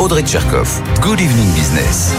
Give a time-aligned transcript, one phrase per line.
[0.00, 0.80] Audrey Tcherkov.
[1.02, 2.14] Good evening business.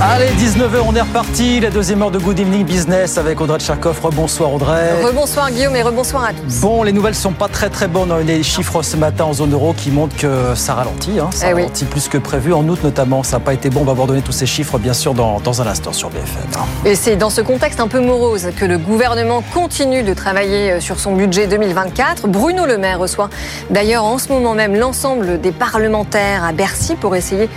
[0.00, 1.58] Allez, 19h, on est reparti.
[1.60, 4.00] La deuxième heure de Good Evening Business avec Audrey Tcherkov.
[4.02, 5.02] Rebonsoir Audrey.
[5.02, 6.60] Rebonsoir Guillaume et rebonsoir à tous.
[6.60, 8.10] Bon, les nouvelles sont pas très très bonnes.
[8.12, 11.18] On a eu des chiffres ce matin en zone euro qui montrent que ça ralentit.
[11.20, 11.30] Hein.
[11.32, 11.62] Ça Eh oui.
[11.62, 12.52] ralentit plus que prévu.
[12.52, 13.80] En août notamment, ça n'a pas été bon.
[13.80, 16.62] On va vous donner tous ces chiffres bien sûr dans, dans un instant sur BFM.
[16.84, 20.80] Et c'est dans ce contexte un peu morose que le gouvernement continue de travailler euh,
[20.80, 22.26] sur son budget 2024.
[22.28, 23.28] Bruno Le Maire reçoit
[23.70, 27.48] d'ailleurs en ce moment même l'ensemble des parlementaires à Bercy pour essayer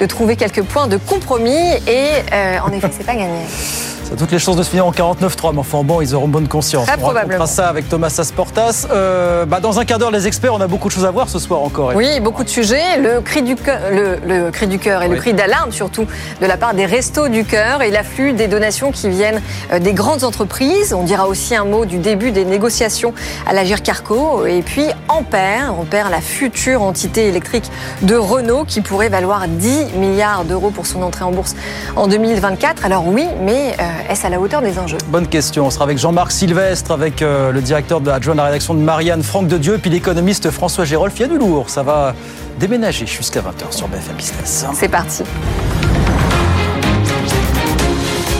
[0.00, 1.72] de trouver quelques points de compromis.
[1.86, 3.44] Et euh, en effet, c'est pas gagné.
[4.04, 6.28] Ça a toutes les chances de se finir en 49-3, mais enfin bon, ils auront
[6.28, 6.86] bonne conscience.
[6.86, 8.86] Très on racontera ça avec Thomas Asportas.
[8.90, 11.30] Euh, bah, dans un quart d'heure, les experts, on a beaucoup de choses à voir
[11.30, 11.92] ce soir encore.
[11.94, 12.98] Oui, beaucoup de sujets.
[12.98, 16.06] Le cri du cœur, le, le cri du cœur et le cri d'alarme surtout
[16.40, 19.40] de la part des restos du cœur et l'afflux des donations qui viennent
[19.72, 20.92] euh, des grandes entreprises.
[20.92, 23.14] On dira aussi un mot du début des négociations
[23.46, 27.70] à l'Agir Carco et puis Ampère, Ampère, la future entité électrique
[28.02, 31.56] de Renault qui pourrait valoir 10 milliards d'euros pour son entrée en bourse
[31.96, 32.84] en 2024.
[32.84, 35.66] Alors oui, mais euh, est-ce à la hauteur des enjeux Bonne question.
[35.66, 38.80] On sera avec Jean-Marc Sylvestre, avec euh, le directeur de adjoint de la rédaction de
[38.80, 41.14] Marianne, Franck de Dieu, puis l'économiste François Gérolf.
[41.16, 41.70] Il y a du lourd.
[41.70, 42.14] Ça va
[42.58, 44.66] déménager jusqu'à 20h sur BFM Business.
[44.74, 45.22] C'est parti.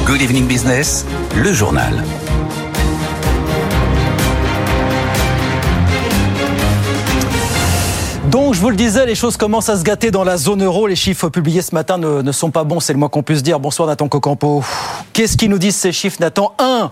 [0.07, 2.05] Good evening business, le journal.
[8.35, 10.89] Donc, je vous le disais, les choses commencent à se gâter dans la zone euro.
[10.89, 13.43] Les chiffres publiés ce matin ne, ne sont pas bons, c'est le moins qu'on puisse
[13.45, 13.61] dire.
[13.61, 14.65] Bonsoir Nathan Cocampo.
[15.15, 16.55] Qu'est-ce qu'ils nous disent ces chiffres, Nathan?
[16.59, 16.91] 1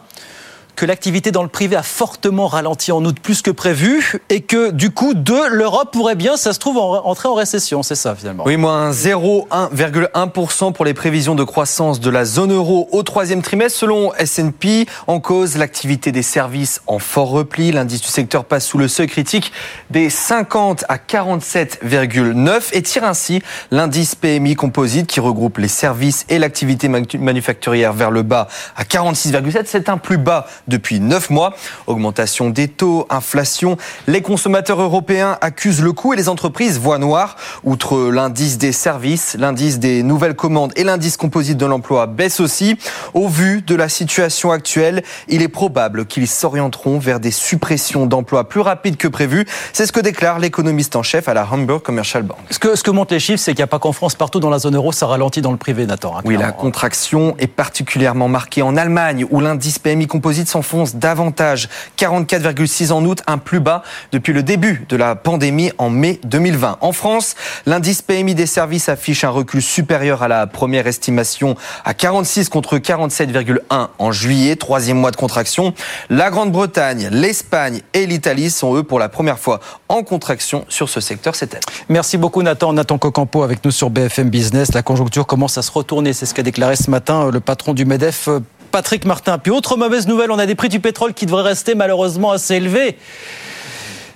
[0.76, 4.70] que l'activité dans le privé a fortement ralenti en août plus que prévu et que
[4.70, 7.82] du coup, deux, l'Europe pourrait bien, ça se trouve, en- entrer en récession.
[7.82, 8.44] C'est ça finalement.
[8.46, 13.78] Oui, moins 0,1% pour les prévisions de croissance de la zone euro au troisième trimestre
[13.78, 14.86] selon S&P.
[15.06, 17.70] En cause, l'activité des services en fort repli.
[17.72, 19.52] L'indice du secteur passe sous le seuil critique
[19.90, 26.38] des 50 à 47,9 et tire ainsi l'indice PMI composite qui regroupe les services et
[26.38, 29.62] l'activité manu- manufacturière vers le bas à 46,7.
[29.66, 31.55] C'est un plus bas depuis 9 mois.
[31.86, 33.77] Augmentation des taux, inflation.
[34.06, 37.36] Les consommateurs européens accusent le coup et les entreprises voient noir.
[37.64, 42.77] Outre l'indice des services, l'indice des nouvelles commandes et l'indice composite de l'emploi baissent aussi.
[43.14, 48.48] Au vu de la situation actuelle, il est probable qu'ils s'orienteront vers des suppressions d'emplois
[48.48, 49.46] plus rapides que prévu.
[49.73, 52.39] C'est ce que déclare l'économiste en chef à la Hamburg Commercial Bank.
[52.50, 54.40] Ce que, ce que montrent les chiffres, c'est qu'il n'y a pas qu'en France, partout
[54.40, 56.17] dans la zone euro, ça ralentit dans le privé, Nathan.
[56.17, 61.68] hein, Oui, la contraction est particulièrement marquée en Allemagne, où l'indice PMI composite s'enfonce davantage.
[61.98, 63.83] 44,6 en août, un plus bas
[64.13, 66.79] depuis le début de la pandémie en mai 2020.
[66.80, 67.35] En France,
[67.67, 72.79] l'indice PMI des services affiche un recul supérieur à la première estimation à 46 contre
[72.79, 75.74] 47,1 en juillet, troisième mois de contraction.
[76.11, 81.01] La Grande-Bretagne, l'Espagne et l'Italie sont eux pour la première fois en contraction sur ce
[81.01, 81.62] secteur cette année.
[81.89, 82.73] Merci beaucoup Nathan.
[82.73, 84.74] Nathan Cocampo avec nous sur BFM Business.
[84.74, 86.12] La conjoncture commence à se retourner.
[86.12, 88.41] C'est ce qu'a déclaré ce matin euh, le patron du MEDEF, euh,
[88.72, 89.38] Patrick Martin.
[89.38, 92.55] Puis autre mauvaise nouvelle, on a des prix du pétrole qui devraient rester malheureusement assez
[92.55, 92.96] élevés.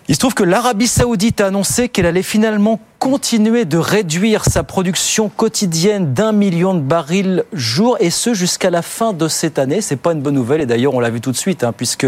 [0.09, 4.63] Il se trouve que l'Arabie Saoudite a annoncé qu'elle allait finalement continuer de réduire sa
[4.63, 9.81] production quotidienne d'un million de barils jour et ce jusqu'à la fin de cette année.
[9.81, 12.07] C'est pas une bonne nouvelle et d'ailleurs on l'a vu tout de suite hein, puisque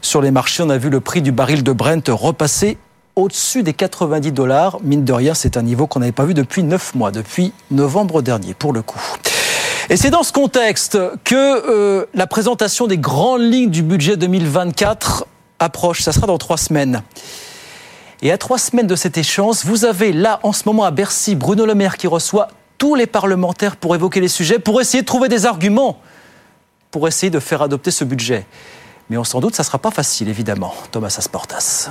[0.00, 2.78] sur les marchés on a vu le prix du baril de Brent repasser
[3.16, 4.78] au-dessus des 90 dollars.
[4.82, 8.22] Mine de rien, c'est un niveau qu'on n'avait pas vu depuis 9 mois, depuis novembre
[8.22, 9.00] dernier pour le coup.
[9.92, 15.26] Et c'est dans ce contexte que euh, la présentation des grandes lignes du budget 2024
[15.58, 16.02] approche.
[16.02, 17.02] Ça sera dans trois semaines.
[18.22, 21.34] Et à trois semaines de cette échéance, vous avez là en ce moment à Bercy
[21.34, 22.46] Bruno Le Maire qui reçoit
[22.78, 25.98] tous les parlementaires pour évoquer les sujets, pour essayer de trouver des arguments,
[26.92, 28.46] pour essayer de faire adopter ce budget.
[29.08, 30.72] Mais on s'en doute, ça ne sera pas facile, évidemment.
[30.92, 31.90] Thomas Asportas.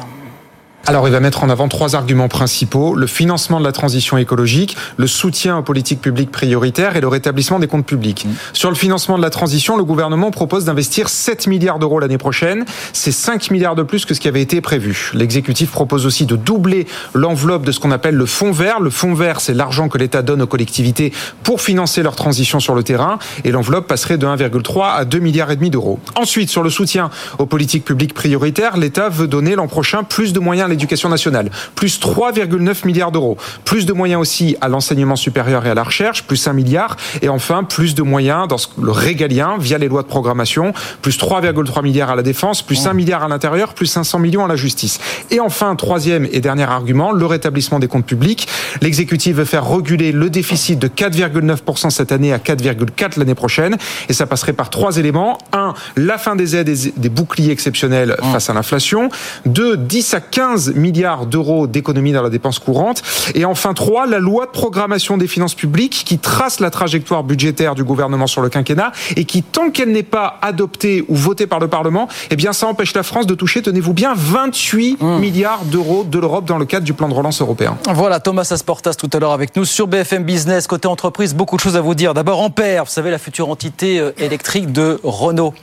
[0.87, 4.75] Alors, il va mettre en avant trois arguments principaux le financement de la transition écologique,
[4.97, 8.25] le soutien aux politiques publiques prioritaires et le rétablissement des comptes publics.
[8.53, 12.65] Sur le financement de la transition, le gouvernement propose d'investir 7 milliards d'euros l'année prochaine.
[12.93, 15.11] C'est 5 milliards de plus que ce qui avait été prévu.
[15.13, 18.79] L'exécutif propose aussi de doubler l'enveloppe de ce qu'on appelle le fonds vert.
[18.79, 21.13] Le fonds vert, c'est l'argent que l'État donne aux collectivités
[21.43, 23.19] pour financer leur transition sur le terrain.
[23.43, 25.99] Et l'enveloppe passerait de 1,3 à 2 milliards et demi d'euros.
[26.15, 30.39] Ensuite, sur le soutien aux politiques publiques prioritaires, l'État veut donner l'an prochain plus de
[30.39, 35.65] moyens à l'éducation nationale, plus 3,9 milliards d'euros, plus de moyens aussi à l'enseignement supérieur
[35.65, 39.57] et à la recherche, plus 1 milliard, et enfin plus de moyens dans le régalien
[39.59, 43.27] via les lois de programmation, plus 3,3 milliards à la défense, plus 1 milliard à
[43.27, 44.99] l'intérieur, plus 500 millions à la justice.
[45.31, 48.47] Et enfin, troisième et dernier argument, le rétablissement des comptes publics.
[48.81, 53.77] L'exécutif veut faire reculer le déficit de 4,9% cette année à 4,4 l'année prochaine,
[54.07, 55.37] et ça passerait par trois éléments.
[55.53, 59.09] Un, la fin des aides et des boucliers exceptionnels face à l'inflation.
[59.45, 63.01] Deux, 10 à 15 milliards d'euros d'économies dans la dépense courante.
[63.35, 67.75] Et enfin, trois, la loi de programmation des finances publiques qui trace la trajectoire budgétaire
[67.75, 71.59] du gouvernement sur le quinquennat et qui, tant qu'elle n'est pas adoptée ou votée par
[71.59, 75.19] le Parlement, eh bien, ça empêche la France de toucher, tenez-vous bien, 28 Mmh.
[75.19, 77.77] milliards d'euros de l'Europe dans le cadre du plan de relance européen.
[77.93, 80.67] Voilà, Thomas Asportas tout à l'heure avec nous sur BFM Business.
[80.67, 82.13] Côté entreprise, beaucoup de choses à vous dire.
[82.13, 85.53] D'abord, Ampère, vous savez, la future entité euh, électrique de Renault.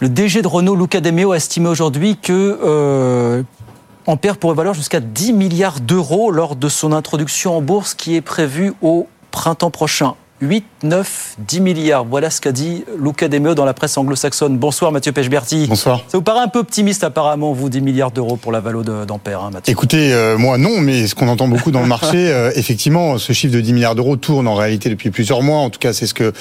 [0.00, 3.42] Le DG de Renault, Luca De Meo, a estimé aujourd'hui que euh,
[4.06, 8.20] Ampère pourrait valoir jusqu'à 10 milliards d'euros lors de son introduction en bourse qui est
[8.20, 10.14] prévue au printemps prochain.
[10.44, 12.04] 8, 9, 10 milliards.
[12.04, 14.58] Voilà ce qu'a dit Luca De Meo dans la presse anglo-saxonne.
[14.58, 15.66] Bonsoir Mathieu Pechberti.
[15.68, 16.04] Bonsoir.
[16.08, 19.40] Ça vous paraît un peu optimiste apparemment, vous, 10 milliards d'euros pour la valo d'Ampère,
[19.40, 19.72] hein, Mathieu?
[19.72, 23.32] Écoutez, euh, moi non, mais ce qu'on entend beaucoup dans le marché, euh, effectivement, ce
[23.32, 25.58] chiffre de 10 milliards d'euros tourne en réalité depuis plusieurs mois.
[25.60, 26.32] En tout cas, c'est ce que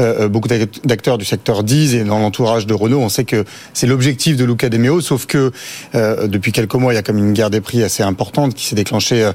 [0.00, 1.94] euh, beaucoup d'act- d'acteurs du secteur disent.
[1.94, 5.26] Et dans l'entourage de Renault, on sait que c'est l'objectif de Luca De Meo, sauf
[5.26, 5.52] que
[5.94, 8.74] depuis quelques mois, il y a comme une guerre des prix assez importante qui s'est
[8.74, 9.30] déclenchée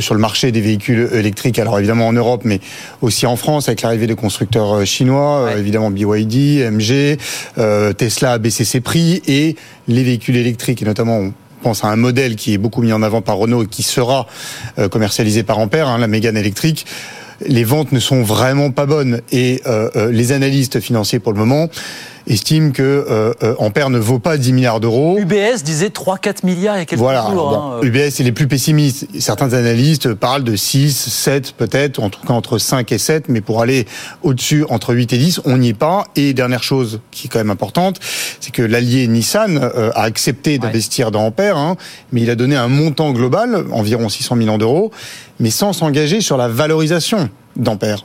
[0.00, 1.58] sur le marché des véhicules électriques.
[1.58, 2.60] Alors évidemment en Europe, mais
[3.00, 5.60] aussi en France, avec l'arrivée des constructeurs euh, chinois, euh, Ouais.
[5.60, 7.18] évidemment BYD, MG,
[7.58, 9.56] euh, Tesla a baissé ses prix et
[9.88, 11.32] les véhicules électriques, et notamment on
[11.62, 14.26] pense à un modèle qui est beaucoup mis en avant par Renault et qui sera
[14.90, 16.86] commercialisé par Ampère, hein, la Mégane électrique.
[17.46, 21.68] Les ventes ne sont vraiment pas bonnes et euh, les analystes financiers pour le moment
[22.32, 25.18] estiment que euh, euh, Ampère ne vaut pas 10 milliards d'euros.
[25.18, 27.26] UBS disait 3-4 milliards il y a quelques Voilà.
[27.30, 27.50] jours.
[27.50, 27.80] Bon, hein.
[27.82, 29.06] UBS est les plus pessimistes.
[29.18, 33.40] Certains analystes parlent de 6, 7 peut-être, en tout cas entre 5 et 7, mais
[33.40, 33.86] pour aller
[34.22, 36.04] au-dessus entre 8 et 10, on n'y est pas.
[36.16, 37.98] Et dernière chose qui est quand même importante,
[38.40, 41.76] c'est que l'allié Nissan euh, a accepté d'investir dans Ampère, hein,
[42.12, 44.90] mais il a donné un montant global, environ 600 millions d'euros,
[45.40, 48.04] mais sans s'engager sur la valorisation d'Ampère.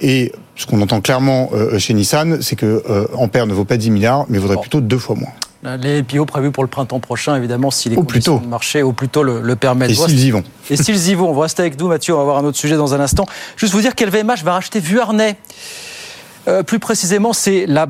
[0.00, 3.76] Et ce qu'on entend clairement euh, chez Nissan, c'est que euh, Ampère ne vaut pas
[3.76, 5.30] 10 milliards, mais vaudrait plutôt deux fois moins.
[5.80, 8.92] Les PO prévus pour le printemps prochain, évidemment, si les Au conditions de marché au
[8.92, 9.92] plus tôt le, le permettent.
[9.92, 12.14] Et s'ils y vont Et s'ils y vont, on va rester avec nous, Mathieu.
[12.14, 13.26] On va voir un autre sujet dans un instant.
[13.56, 15.36] Juste vous dire qu'LVMH va racheter Vuarnet.
[16.48, 17.86] Euh, plus précisément, c'est la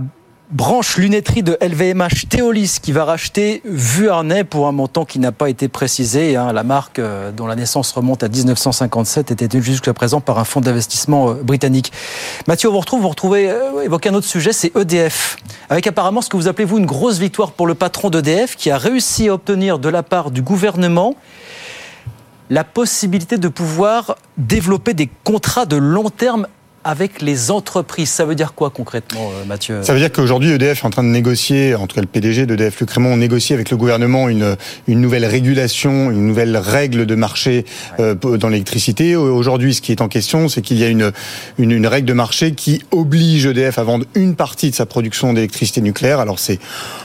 [0.52, 5.48] branche lunetterie de LVMH Theolis qui va racheter Vuarnet pour un montant qui n'a pas
[5.48, 6.36] été précisé.
[6.36, 6.52] hein.
[6.52, 10.44] La marque, euh, dont la naissance remonte à 1957, était tenue jusqu'à présent par un
[10.44, 11.90] fonds d'investissement euh, britannique.
[12.46, 15.38] Mathieu, on vous retrouve, vous retrouvez euh, un autre sujet, c'est EDF.
[15.70, 18.70] Avec apparemment ce que vous appelez vous une grosse victoire pour le patron d'EDF qui
[18.70, 21.14] a réussi à obtenir de la part du gouvernement
[22.50, 26.46] la possibilité de pouvoir développer des contrats de long terme
[26.84, 28.10] avec les entreprises.
[28.10, 31.04] Ça veut dire quoi concrètement, euh, Mathieu Ça veut dire qu'aujourd'hui, EDF est en train
[31.04, 34.56] de négocier, en tout cas le PDG d'EDF, Luc Raymond, négocie avec le gouvernement une,
[34.88, 37.64] une nouvelle régulation, une nouvelle règle de marché
[38.00, 39.16] euh, dans l'électricité.
[39.16, 41.12] Aujourd'hui, ce qui est en question, c'est qu'il y a une,
[41.58, 45.32] une, une règle de marché qui oblige EDF à vendre une partie de sa production
[45.32, 46.20] d'électricité nucléaire.
[46.20, 46.58] Alors c'est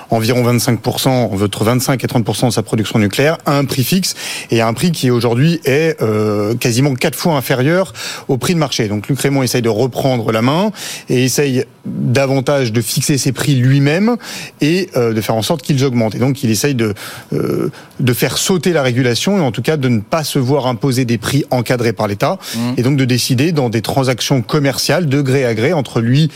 [0.10, 4.16] environ 25%, entre 25 et 30% de sa production nucléaire, à un prix fixe
[4.52, 7.94] et à un prix qui aujourd'hui est euh, quasiment quatre fois inférieur
[8.28, 8.88] au prix de marché.
[8.88, 10.72] Donc Luc Raymond essaye de reprendre la main
[11.10, 14.18] et essaye davantage de fixer ses prix lui-même
[14.62, 16.16] et euh, de faire en sorte qu'ils augmentent.
[16.16, 16.94] Et donc il essaye de,
[17.34, 20.68] euh, de faire sauter la régulation et en tout cas de ne pas se voir
[20.68, 22.38] imposer des prix encadrés par l'État
[22.78, 26.30] et donc de décider dans des transactions commerciales de gré à gré entre lui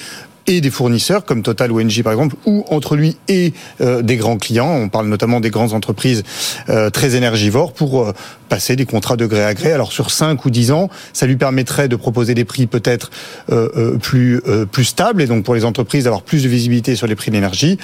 [0.48, 4.17] et des fournisseurs comme Total ou Engie par exemple, ou entre lui et euh, des
[4.17, 4.69] grands clients.
[4.69, 6.24] On parle notamment des grandes entreprises
[6.69, 8.13] euh, très énergivores pour euh,
[8.50, 9.71] passer des contrats de gré à gré.
[9.71, 13.12] Alors sur 5 ou 10 ans, ça lui permettrait de proposer des prix peut-être
[13.51, 16.95] euh, euh, plus euh, plus stables et donc pour les entreprises d'avoir plus de visibilité
[16.95, 17.77] sur les prix de l'énergie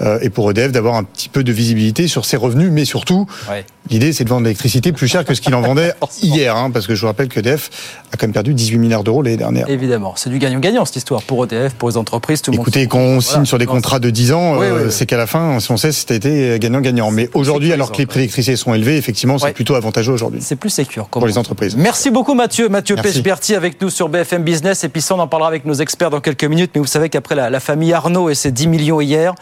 [0.00, 3.26] euh, et pour EDF d'avoir un petit peu de visibilité sur ses revenus, mais surtout
[3.50, 3.64] Ouais.
[3.90, 5.92] l'idée c'est de vendre l'électricité plus cher que ce qu'il en vendait
[6.22, 7.70] hier, hein, parce que je vous rappelle que EDF
[8.12, 9.68] a quand même perdu 18 milliards d'euros l'année dernière.
[9.68, 12.52] Évidemment, c'est du gagnant-gagnant cette histoire pour EDF, pour les entreprises, tout.
[12.52, 14.92] Écoutez, quand on signe sur des contrats de 10 ans, Oui, euh, oui, oui.
[14.92, 17.10] c'est qu'à la fin, si on sait, c'était gagnant-gagnant.
[17.10, 20.40] Mais aujourd'hui, alors que les prix d'électricité sont élevés, effectivement, c'est plutôt avantageux aujourd'hui.
[20.42, 21.06] C'est plus sécure.
[21.08, 21.76] Pour les entreprises.
[21.76, 22.68] Merci beaucoup Mathieu.
[22.68, 22.96] Mathieu.
[22.96, 24.84] Pechberti avec nous sur BFM Business.
[24.84, 26.70] Et puis ça, on en parlera avec nos experts dans quelques minutes.
[26.74, 29.34] Mais vous savez qu'après la, la famille Arnaud et ses 10 millions hier,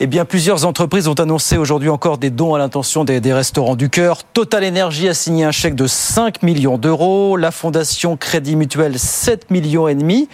[0.00, 3.76] eh bien, plusieurs entreprises ont annoncé aujourd'hui encore des dons à l'intention des, des restaurants
[3.76, 4.24] du cœur.
[4.24, 7.36] Total Energy a signé un chèque de 5 millions d'euros.
[7.36, 10.28] La Fondation Crédit Mutuel, 7 millions et demi.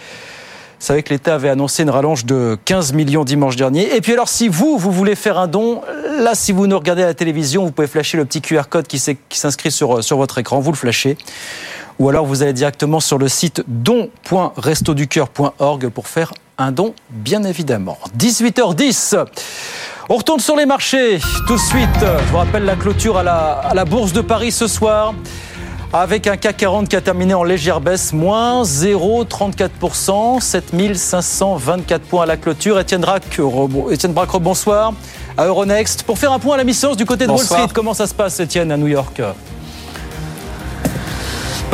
[0.83, 3.95] Savez que l'État avait annoncé une rallonge de 15 millions dimanche dernier.
[3.95, 5.81] Et puis alors, si vous, vous voulez faire un don,
[6.17, 8.87] là, si vous nous regardez à la télévision, vous pouvez flasher le petit QR code
[8.87, 10.59] qui s'inscrit sur, sur votre écran.
[10.59, 11.17] Vous le flashez.
[11.99, 17.99] Ou alors, vous allez directement sur le site don.restoducœur.org pour faire un don, bien évidemment.
[18.17, 19.23] 18h10.
[20.09, 21.89] On retourne sur les marchés tout de suite.
[21.99, 25.13] Je vous rappelle la clôture à la Bourse de Paris ce soir
[25.93, 32.25] avec un CAC 40 qui a terminé en légère baisse, moins 0,34%, 7524 points à
[32.25, 32.77] la clôture.
[32.77, 34.93] Etienne Braque, bonsoir
[35.37, 36.03] à Euronext.
[36.03, 38.13] Pour faire un point à la mi-séance du côté de Wall Street, comment ça se
[38.13, 39.21] passe, Etienne, à New York?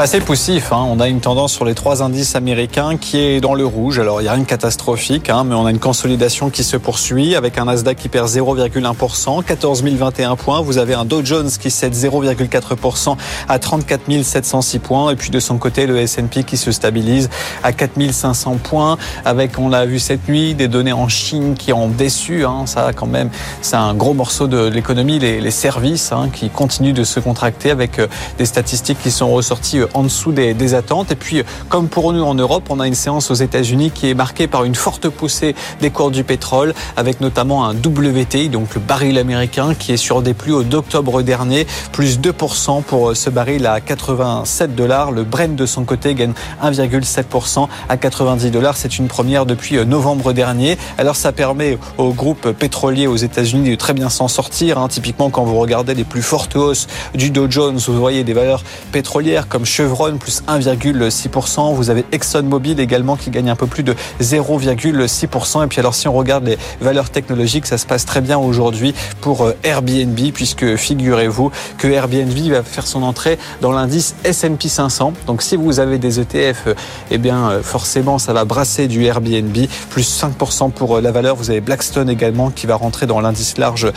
[0.03, 0.71] Assez poussif.
[0.73, 0.85] Hein.
[0.89, 3.97] On a une tendance sur les trois indices américains qui est dans le rouge.
[3.97, 6.77] Alors il n'y a rien de catastrophique, hein, mais on a une consolidation qui se
[6.77, 10.61] poursuit avec un Nasdaq qui perd 0,1%, 14 021 points.
[10.61, 13.17] Vous avez un Dow Jones qui cède 0,4%
[13.49, 15.11] à 34 706 points.
[15.11, 17.29] Et puis de son côté, le S&P qui se stabilise
[17.63, 18.97] à 4 500 points.
[19.25, 22.45] Avec, on l'a vu cette nuit, des données en Chine qui ont déçu.
[22.45, 22.65] Hein.
[22.65, 23.29] Ça quand même,
[23.61, 27.71] c'est un gros morceau de l'économie, les, les, services hein, qui continuent de se contracter
[27.71, 31.11] avec euh, des statistiques qui sont ressorties euh, en dessous des, attentes.
[31.11, 34.13] Et puis, comme pour nous en Europe, on a une séance aux États-Unis qui est
[34.13, 38.81] marquée par une forte poussée des cours du pétrole, avec notamment un WTI, donc le
[38.81, 43.65] baril américain, qui est sur des plus hauts d'octobre dernier, plus 2% pour ce baril
[43.65, 45.11] à 87 dollars.
[45.11, 48.77] Le Brent de son côté gagne 1,7% à 90 dollars.
[48.77, 50.77] C'est une première depuis novembre dernier.
[50.97, 54.77] Alors ça permet aux groupes pétroliers aux États-Unis de très bien s'en sortir.
[54.77, 54.87] Hein.
[54.87, 58.63] Typiquement, quand vous regardez les plus fortes hausses du Dow Jones, vous voyez des valeurs
[58.91, 61.75] pétrolières comme Chevron plus 1,6%.
[61.75, 65.63] Vous avez ExxonMobil également qui gagne un peu plus de 0,6%.
[65.63, 68.95] Et puis alors si on regarde les valeurs technologiques, ça se passe très bien aujourd'hui
[69.21, 75.13] pour euh, Airbnb puisque figurez-vous que Airbnb va faire son entrée dans l'indice S&P 500.
[75.27, 76.73] Donc si vous avez des ETF, euh,
[77.11, 79.55] eh bien euh, forcément ça va brasser du Airbnb
[79.91, 81.35] plus 5% pour la valeur.
[81.35, 83.91] Vous avez Blackstone également qui va rentrer dans l'indice large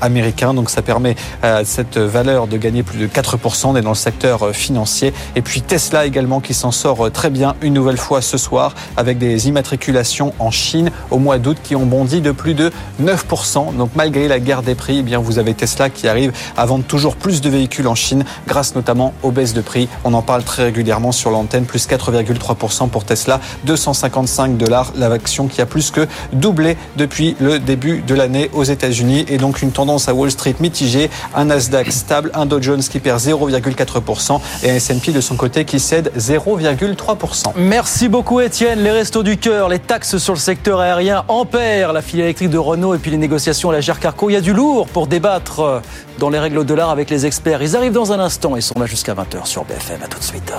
[0.00, 0.54] américain.
[0.54, 3.66] Donc ça permet à cette valeur de gagner plus de 4%.
[3.66, 7.54] On est dans le secteur financier et puis Tesla également qui s'en sort très bien
[7.62, 10.90] une nouvelle fois ce soir avec des immatriculations en Chine.
[11.10, 12.70] Au mois d'août qui ont bondi de plus de
[13.02, 13.76] 9%.
[13.76, 16.84] Donc malgré la guerre des prix, eh bien vous avez Tesla qui arrive à vendre
[16.84, 19.88] toujours plus de véhicules en Chine grâce notamment aux baisses de prix.
[20.04, 25.60] On en parle très régulièrement sur l'antenne, plus 4,3% pour Tesla, 255 dollars l'action qui
[25.60, 29.24] a plus que doublé depuis le début de l'année aux États-Unis.
[29.28, 32.98] Et donc une tendance à Wall Street mitigée, un Nasdaq stable, un Dow Jones qui
[32.98, 37.52] perd 0,4% et un S&P de son côté qui cède 0,3%.
[37.56, 38.80] Merci beaucoup Étienne.
[38.80, 42.58] Les restos du cœur, les taxes sur le secteur aérien, Ampère, la filiale électrique de
[42.58, 44.30] Renault et puis les négociations à la Carco.
[44.30, 45.80] Il y a du lourd pour débattre euh,
[46.18, 47.62] dans les règles au dollar avec les experts.
[47.62, 50.02] Ils arrivent dans un instant et sont là jusqu'à 20h sur BFM.
[50.02, 50.52] À tout de suite.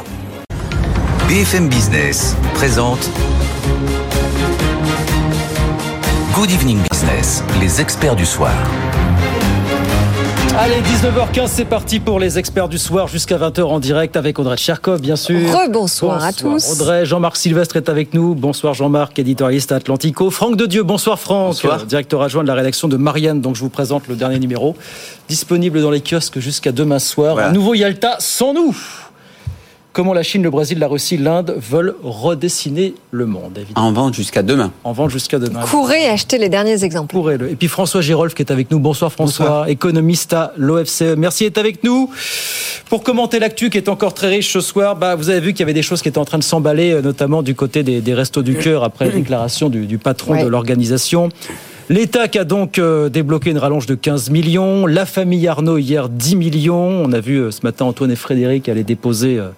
[1.27, 3.09] BFM Business présente
[6.33, 8.53] Good Evening Business, les experts du soir.
[10.59, 14.57] Allez, 19h15, c'est parti pour les experts du soir jusqu'à 20h en direct avec Audrey
[14.57, 15.51] Tcherkov, bien sûr.
[15.51, 16.71] Rebonsoir à tous.
[16.71, 18.33] Audrey, Jean-Marc Sylvestre est avec nous.
[18.33, 20.31] Bonsoir Jean-Marc, éditorialiste à Atlantico.
[20.31, 21.85] Franck de Dieu, bonsoir Franck, bonsoir.
[21.85, 24.75] directeur adjoint de la rédaction de Marianne, donc je vous présente le dernier numéro.
[25.29, 27.37] Disponible dans les kiosques jusqu'à demain soir.
[27.37, 28.75] Un nouveau Yalta sans nous
[29.97, 33.57] comment la Chine, le Brésil, la Russie, l'Inde veulent redessiner le monde.
[33.73, 34.71] En vente jusqu'à demain.
[34.83, 35.61] En vente jusqu'à demain.
[35.61, 37.15] Courez acheter les derniers exemples.
[37.15, 37.49] Courez-le.
[37.49, 38.77] Et puis François Girolf qui est avec nous.
[38.77, 41.15] Bonsoir François, économiste à l'OFCE.
[41.17, 42.11] Merci d'être avec nous.
[42.89, 45.61] Pour commenter l'actu qui est encore très riche ce soir, bah, vous avez vu qu'il
[45.61, 48.13] y avait des choses qui étaient en train de s'emballer, euh, notamment du côté des,
[48.13, 51.29] restos du cœur après la déclaration du, patron de l'organisation.
[51.89, 54.85] L'État qui a donc euh, débloqué une rallonge de 15 millions.
[54.85, 56.75] La famille Arnaud hier 10 millions.
[56.75, 59.51] On a vu euh, ce matin Antoine et Frédéric aller déposer euh,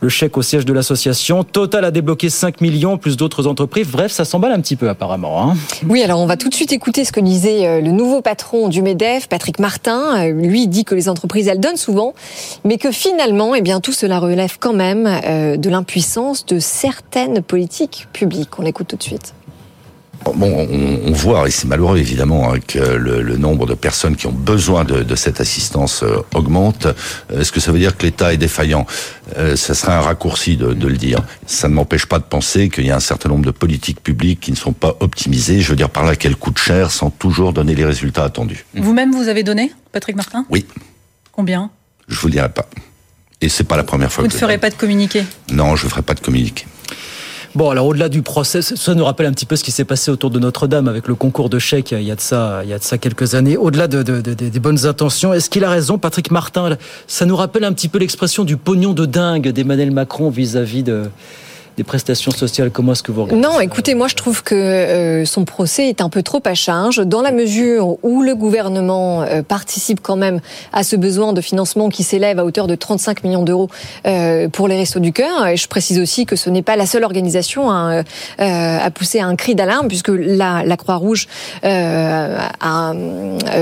[0.00, 1.44] le chèque au siège de l'association.
[1.44, 3.86] Total a débloqué 5 millions, plus d'autres entreprises.
[3.86, 5.42] Bref, ça s'emballe un petit peu apparemment.
[5.42, 5.56] Hein.
[5.86, 8.80] Oui, alors on va tout de suite écouter ce que disait le nouveau patron du
[8.80, 10.28] MEDEF, Patrick Martin.
[10.28, 12.14] Lui dit que les entreprises, elles donnent souvent,
[12.64, 15.04] mais que finalement, eh bien, tout cela relève quand même
[15.58, 18.58] de l'impuissance de certaines politiques publiques.
[18.58, 19.34] On l'écoute tout de suite.
[20.24, 20.68] Bon,
[21.06, 24.84] on, voit, et c'est malheureux évidemment, hein, que le, nombre de personnes qui ont besoin
[24.84, 26.86] de, cette assistance euh, augmente.
[26.86, 28.86] Euh, est-ce que ça veut dire que l'État est défaillant?
[29.36, 31.20] Euh, Ça serait un raccourci de, le dire.
[31.46, 34.40] Ça ne m'empêche pas de penser qu'il y a un certain nombre de politiques publiques
[34.40, 35.60] qui ne sont pas optimisées.
[35.60, 38.64] Je veux dire par là qu'elles coûtent cher sans toujours donner les résultats attendus.
[38.74, 40.46] Vous-même, vous avez donné, Patrick Martin?
[40.50, 40.66] Oui.
[41.30, 41.70] Combien?
[42.08, 42.68] Je vous dirai pas.
[43.40, 45.24] Et c'est pas la première fois vous que ne ferez pas de communiqué?
[45.50, 46.64] Non, je ne ferai pas de communiqué.
[47.54, 50.10] Bon, alors au-delà du procès, ça nous rappelle un petit peu ce qui s'est passé
[50.10, 52.72] autour de Notre-Dame avec le concours de chèques il y a de ça, il y
[52.72, 53.58] a de ça quelques années.
[53.58, 56.78] Au-delà de, des bonnes intentions, est-ce qu'il a raison, Patrick Martin?
[57.06, 61.10] Ça nous rappelle un petit peu l'expression du pognon de dingue d'Emmanuel Macron vis-à-vis de
[61.76, 62.70] des prestations sociales.
[62.70, 66.00] Comment est-ce que vous regardez Non, écoutez, moi je trouve que euh, son procès est
[66.00, 70.40] un peu trop à charge, dans la mesure où le gouvernement euh, participe quand même
[70.72, 73.68] à ce besoin de financement qui s'élève à hauteur de 35 millions d'euros
[74.06, 75.46] euh, pour les Restos du Cœur.
[75.46, 78.02] Et je précise aussi que ce n'est pas la seule organisation à,
[78.40, 81.28] euh, à pousser un cri d'alarme, puisque la, la Croix-Rouge
[81.62, 82.94] a,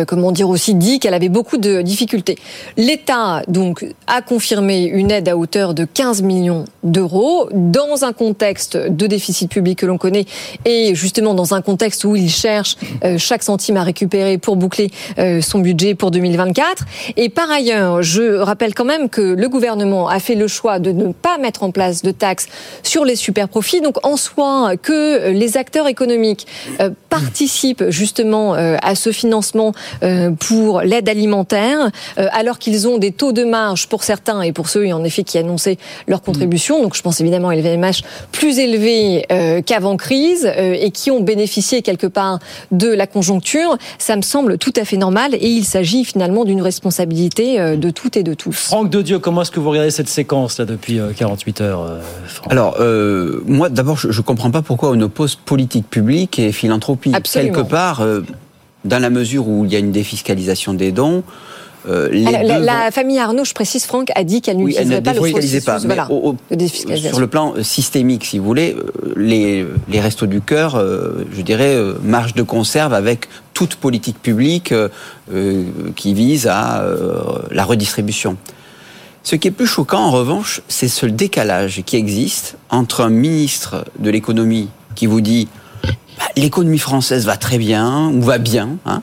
[0.06, 2.36] comment dire, aussi dit qu'elle avait beaucoup de difficultés.
[2.76, 8.76] L'État donc a confirmé une aide à hauteur de 15 millions d'euros dans un contexte
[8.76, 10.26] de déficit public que l'on connaît
[10.64, 14.90] et justement dans un contexte où il cherche euh, chaque centime à récupérer pour boucler
[15.18, 16.84] euh, son budget pour 2024.
[17.16, 20.92] Et par ailleurs, je rappelle quand même que le gouvernement a fait le choix de
[20.92, 22.48] ne pas mettre en place de taxes
[22.82, 23.80] sur les super profits.
[23.80, 26.46] Donc en soi, que les acteurs économiques
[26.80, 29.72] euh, participent justement à ce financement
[30.38, 34.92] pour l'aide alimentaire, alors qu'ils ont des taux de marge pour certains et pour ceux
[34.92, 36.82] en effet qui annonçaient leur contribution.
[36.82, 37.56] Donc je pense évidemment à
[38.32, 42.38] plus élevés euh, qu'avant crise euh, et qui ont bénéficié quelque part
[42.70, 43.76] de la conjoncture.
[43.98, 47.90] Ça me semble tout à fait normal et il s'agit finalement d'une responsabilité euh, de
[47.90, 48.52] toutes et de tous.
[48.52, 51.82] Franck de Dieu, comment est-ce que vous regardez cette séquence là depuis euh, 48 heures
[51.82, 52.52] euh, Franck?
[52.52, 57.12] Alors, euh, moi, d'abord, je ne comprends pas pourquoi on oppose politique publique et philanthropie.
[57.14, 57.54] Absolument.
[57.54, 58.20] Quelque part, euh,
[58.84, 61.22] dans la mesure où il y a une défiscalisation des dons,
[61.88, 64.56] euh, les Alors, la, deux la vont- famille Arnaud, je précise, Franck, a dit qu'elle
[64.56, 65.78] Oui, n'utiliserait pas le défiscalisait processus pas.
[65.88, 66.36] mais voilà, au-
[67.10, 71.24] sur le plan euh, systémique, si vous voulez, euh, les, les restos du cœur, euh,
[71.34, 74.72] je dirais, euh, marche de conserve avec toute politique publique
[75.96, 76.82] qui vise à
[77.50, 78.36] la redistribution.
[79.22, 83.84] Ce qui est plus choquant, en revanche, c'est ce décalage qui existe entre un ministre
[83.98, 85.46] de l'économie qui vous dit
[85.84, 89.02] bah, l'économie française va très bien ou va bien, hein,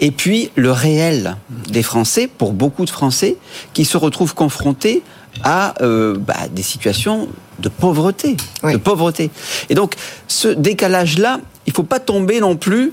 [0.00, 1.36] et puis le réel
[1.68, 3.36] des Français, pour beaucoup de Français,
[3.72, 5.02] qui se retrouvent confrontés
[5.42, 9.30] à euh, bah, des situations de pauvreté, de pauvreté.
[9.68, 9.94] Et donc,
[10.26, 12.92] ce décalage-là, il faut pas tomber non plus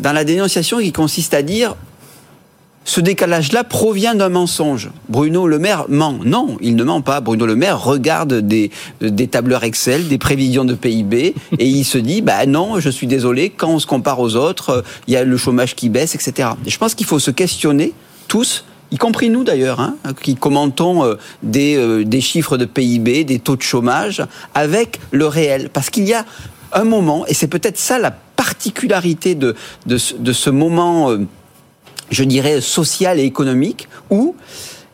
[0.00, 1.76] dans la dénonciation qui consiste à dire
[2.86, 4.90] ce décalage-là provient d'un mensonge.
[5.08, 6.18] Bruno Le Maire ment.
[6.24, 7.20] Non, il ne ment pas.
[7.20, 11.96] Bruno Le Maire regarde des, des tableurs Excel, des prévisions de PIB, et il se
[11.96, 15.16] dit, bah non, je suis désolé, quand on se compare aux autres, euh, il y
[15.16, 16.50] a le chômage qui baisse, etc.
[16.66, 17.94] Et je pense qu'il faut se questionner,
[18.28, 23.24] tous, y compris nous d'ailleurs, hein, qui commentons euh, des, euh, des chiffres de PIB,
[23.24, 24.22] des taux de chômage,
[24.54, 25.70] avec le réel.
[25.72, 26.26] Parce qu'il y a
[26.74, 29.54] un moment, et c'est peut-être ça la particularité de,
[29.86, 31.10] de, ce- de ce moment...
[31.12, 31.20] euh,
[32.10, 34.34] je dirais, social et économique, où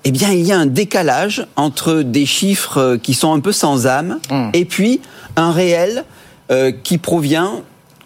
[0.04, 3.52] eh bien, il y a un décalage entre des chiffres euh, qui sont un peu
[3.52, 4.18] sans âme
[4.54, 5.00] et puis
[5.36, 6.04] un réel
[6.50, 7.62] euh, qui provient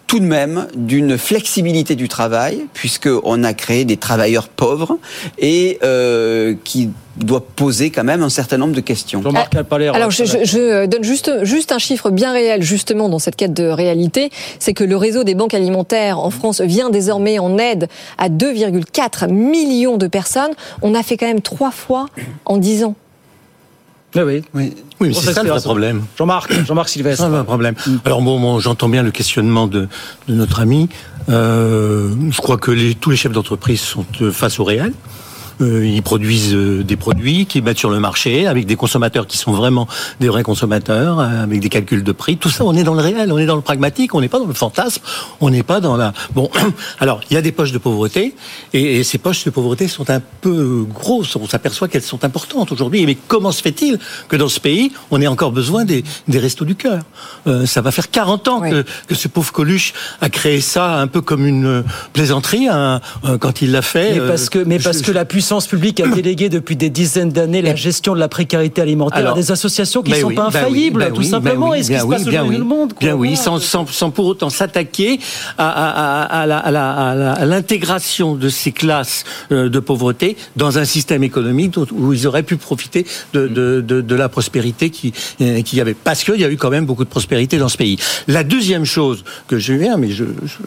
[0.07, 4.97] tout de même d'une flexibilité du travail, puisqu'on a créé des travailleurs pauvres
[5.39, 9.21] et euh, qui doit poser quand même un certain nombre de questions.
[9.23, 13.19] Jean-Marc Alpalais, Alors, je, je- je donne juste, juste un chiffre bien réel, justement, dans
[13.19, 14.29] cette quête de réalité.
[14.59, 17.87] C'est que le réseau des banques alimentaires en France vient désormais en aide
[18.17, 20.51] à 2,4 millions de personnes.
[20.81, 22.07] On a fait quand même trois fois
[22.45, 22.95] en 10 ans.
[24.15, 24.21] Oui,
[24.53, 24.73] oui.
[25.01, 26.03] Oui, mais c'est ça le vrai problème.
[26.17, 27.29] Jean-Marc, Jean-Marc Sylvestre.
[27.29, 27.75] C'est problème.
[28.05, 29.87] Alors bon, bon, j'entends bien le questionnement de,
[30.27, 30.87] de notre ami.
[31.29, 34.93] Euh, je crois que les- tous les chefs d'entreprise sont euh, face au réel.
[35.61, 39.37] Euh, ils produisent euh, des produits qu'ils mettent sur le marché avec des consommateurs qui
[39.37, 39.87] sont vraiment
[40.19, 42.35] des vrais consommateurs, euh, avec des calculs de prix.
[42.35, 44.39] Tout ça, on est dans le réel, on est dans le pragmatique, on n'est pas
[44.39, 45.01] dans le fantasme,
[45.39, 46.11] on n'est pas dans la.
[46.33, 46.49] Bon,
[46.99, 48.35] alors il y a des poches de pauvreté
[48.73, 51.35] et, et ces poches de pauvreté sont un peu grosses.
[51.37, 53.05] On s'aperçoit qu'elles sont importantes aujourd'hui.
[53.05, 56.65] Mais comment se fait-il que dans ce pays, on ait encore besoin des, des restos
[56.65, 56.99] du cœur?
[57.47, 61.07] Euh, Ça va faire 40 ans que, que ce pauvre Coluche a créé ça un
[61.07, 62.99] peu comme une plaisanterie hein,
[63.39, 64.15] quand il l'a fait.
[64.19, 67.29] Mais parce que, mais parce je- que la puissance publique a délégué depuis des dizaines
[67.29, 70.27] d'années la gestion de la précarité alimentaire Alors, à des associations qui ne ben sont
[70.27, 71.69] oui, pas ben oui, infaillibles, ben tout simplement.
[71.69, 72.93] oui, Et ce qui bien se passe aujourd'hui le monde.
[72.99, 75.19] Bien oui, sans, sans, sans pour autant s'attaquer
[75.57, 76.45] à,
[77.45, 82.57] l'intégration de ces classes euh, de pauvreté dans un système économique où ils auraient pu
[82.57, 85.93] profiter de, de, de, de la prospérité qui euh, qu'il y avait.
[85.93, 87.97] Parce qu'il y a eu quand même beaucoup de prospérité dans ce pays.
[88.27, 90.57] La deuxième chose que je viens, mais je, je,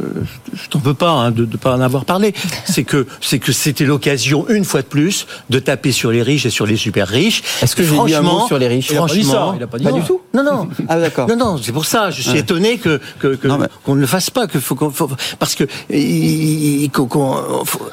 [0.55, 3.53] je t'en veux pas hein, de ne pas en avoir parlé, c'est que c'est que
[3.53, 7.09] c'était l'occasion une fois de plus de taper sur les riches et sur les super
[7.09, 7.42] riches.
[7.62, 9.54] Est-ce que j'ai dit un mot sur les riches Il a pas dit ça, Franchement,
[9.57, 9.92] il a pas dit ça.
[9.92, 10.20] du tout.
[10.35, 10.68] Non, non.
[10.88, 11.28] Ah d'accord.
[11.28, 12.11] Non, non, c'est pour ça.
[12.11, 12.38] Je suis Ouais.
[12.40, 15.64] étonné que mais- qu'on ne le fasse pas, que faut, qu'on- faut- parce que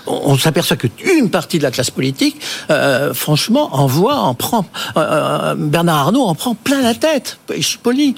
[0.08, 2.38] on s'aperçoit que une partie de la classe politique,
[2.70, 4.66] euh, franchement, en voit, en prend.
[4.98, 7.40] euh, euh, Bernard Arnault en prend plein la tête.
[7.56, 8.16] Je suis poli.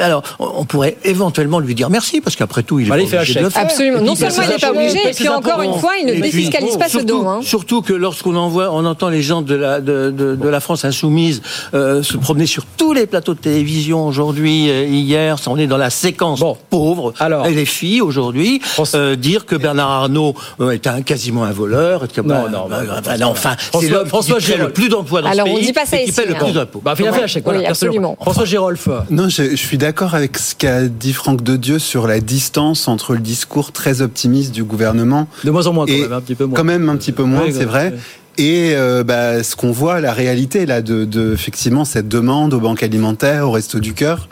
[0.00, 3.34] Alors, on pourrait éventuellement lui dire merci, parce qu'après tout, il est Bah, pas obligé
[3.34, 3.62] de le faire.
[3.62, 4.00] Absolument.
[4.00, 6.86] Non seulement il n'est pas obligé, et puis encore une fois, il ne défiscalise pas
[6.86, 7.28] ce surtout, don.
[7.28, 7.40] hein.
[7.42, 10.84] Surtout que lorsqu'on envoie, on entend les gens de la de, de, de la France
[10.84, 11.42] insoumise
[11.74, 15.76] euh, se promener sur tous les plateaux de télévision aujourd'hui, euh, hier, on est dans
[15.76, 17.12] la séquence pauvre.
[17.18, 18.60] Alors, et les filles aujourd'hui
[18.94, 22.04] euh, dire que Bernard Arnault euh, est un quasiment un voleur.
[22.04, 24.70] et que, bah, non, bah, bah, bah, non, enfin, c'est François- l'homme François qui le
[24.70, 26.34] plus d'emplois dans Alors, ce on pays dit pas ça et qui ici, paie le
[26.36, 26.38] hein.
[26.40, 26.80] plus d'impôts.
[26.84, 28.16] Bah, Lachec, voilà, Oui, absolument.
[28.20, 28.88] François Girolf.
[29.10, 32.88] Non, je, je suis d'accord avec ce qu'a dit Franck de Dieu sur la distance
[32.88, 35.26] entre le discours très optimiste du gouvernement.
[35.44, 36.56] De moins en moins, quand et même, un petit peu moins.
[36.56, 37.83] Quand même un petit peu moins, c'est vrai.
[37.90, 37.98] Ouais.
[38.36, 42.60] Et euh, bah, ce qu'on voit, la réalité là, de, de effectivement cette demande aux
[42.60, 44.28] banques alimentaires, au resto du cœur,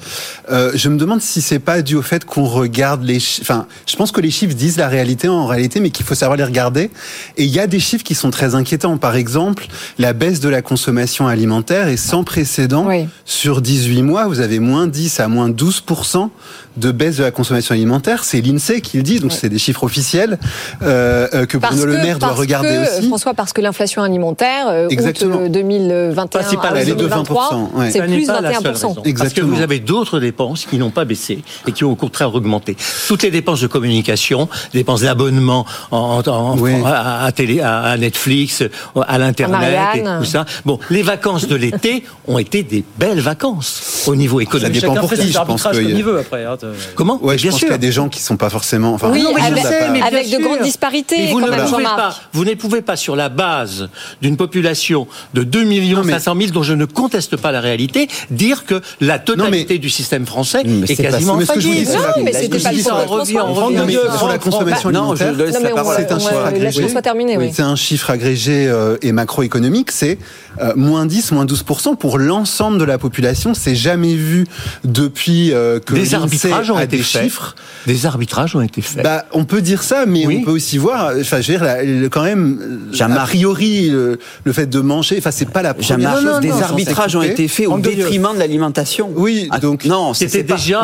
[0.51, 3.19] euh, je me demande si c'est pas dû au fait qu'on regarde les.
[3.41, 6.37] Enfin, je pense que les chiffres disent la réalité en réalité, mais qu'il faut savoir
[6.37, 6.91] les regarder.
[7.37, 8.97] Et il y a des chiffres qui sont très inquiétants.
[8.97, 9.67] Par exemple,
[9.99, 12.89] la baisse de la consommation alimentaire est sans précédent
[13.25, 14.27] sur 18 mois.
[14.27, 16.31] Vous avez moins 10 à moins 12%
[16.77, 18.25] de baisse de la consommation alimentaire.
[18.25, 20.39] C'est l'Insee qui le dit, donc c'est des chiffres officiels
[20.83, 23.09] euh, euh, que Bruno Le Maire doit regarder que, aussi.
[23.09, 25.41] François, parce que l'inflation alimentaire, euh, août Exactement.
[25.41, 27.91] euh, 2021 Principal, à elle est de 2023, 20%, ouais.
[27.91, 28.67] c'est Ça plus pas la seule 21%.
[28.73, 28.95] raison.
[28.95, 29.55] Parce que Exactement.
[29.57, 32.77] vous avez d'autres dépenses qui n'ont pas baissé et qui ont au contraire augmenté.
[33.09, 38.63] Toutes les dépenses de communication, dépenses d'abonnement en, en- à, à télé, à, à Netflix,
[38.97, 40.45] à l'internet et tout ça.
[40.65, 44.81] Bon, les vacances de l'été ont été des belles vacances au niveau économique.
[44.81, 46.45] Chacun fait ses arbitrages comme il veut après.
[46.45, 46.57] hein,
[46.95, 47.67] Comment Ouais, je Bien pense sûr.
[47.69, 48.95] qu'il y a des gens qui sont pas forcément.
[48.95, 51.51] Enfin, Oui, le monde avec- pas- mais avec de grandes disparités, Mais vous quand ne,
[51.51, 53.82] même, pouvez pas, vous ne pouvez pas, sur la base
[54.21, 58.65] d'une population de 2 millions 500 000, dont je ne conteste pas la réalité, dire
[58.65, 61.39] que la totalité du système français est c'est pas quasiment ça.
[61.41, 61.93] Mais ce que je vous dis, infaillible.
[61.93, 63.51] c'est la- Non, mais c'était pas dis le ça, point on de revient, François.
[63.51, 63.77] on revient.
[63.77, 66.83] Non, mais sur la consommation Bah, alimentaire, mais c'est un chiffre agrégé.
[66.83, 67.51] chose soit terminée, oui.
[67.53, 70.19] C'est un chiffre agrégé euh, et macroéconomique, c'est
[70.61, 73.55] euh, moins 10, moins 12% pour l'ensemble de la population.
[73.55, 74.47] C'est jamais vu
[74.85, 77.55] depuis euh, que Des l'INSEE arbitrages ont été chiffres.
[77.87, 79.03] Des arbitrages ont été faits.
[79.03, 82.23] Bah, on peut dire ça, mais on peut aussi voir, enfin, je veux dire, quand
[82.23, 86.41] même, a priori, le, le fait de manger, enfin, c'est pas la première chose.
[86.41, 87.73] des arbitrages ont été faits au
[88.05, 89.11] détriment de l'alimentation.
[89.15, 90.83] Oui, donc non, c'était déjà-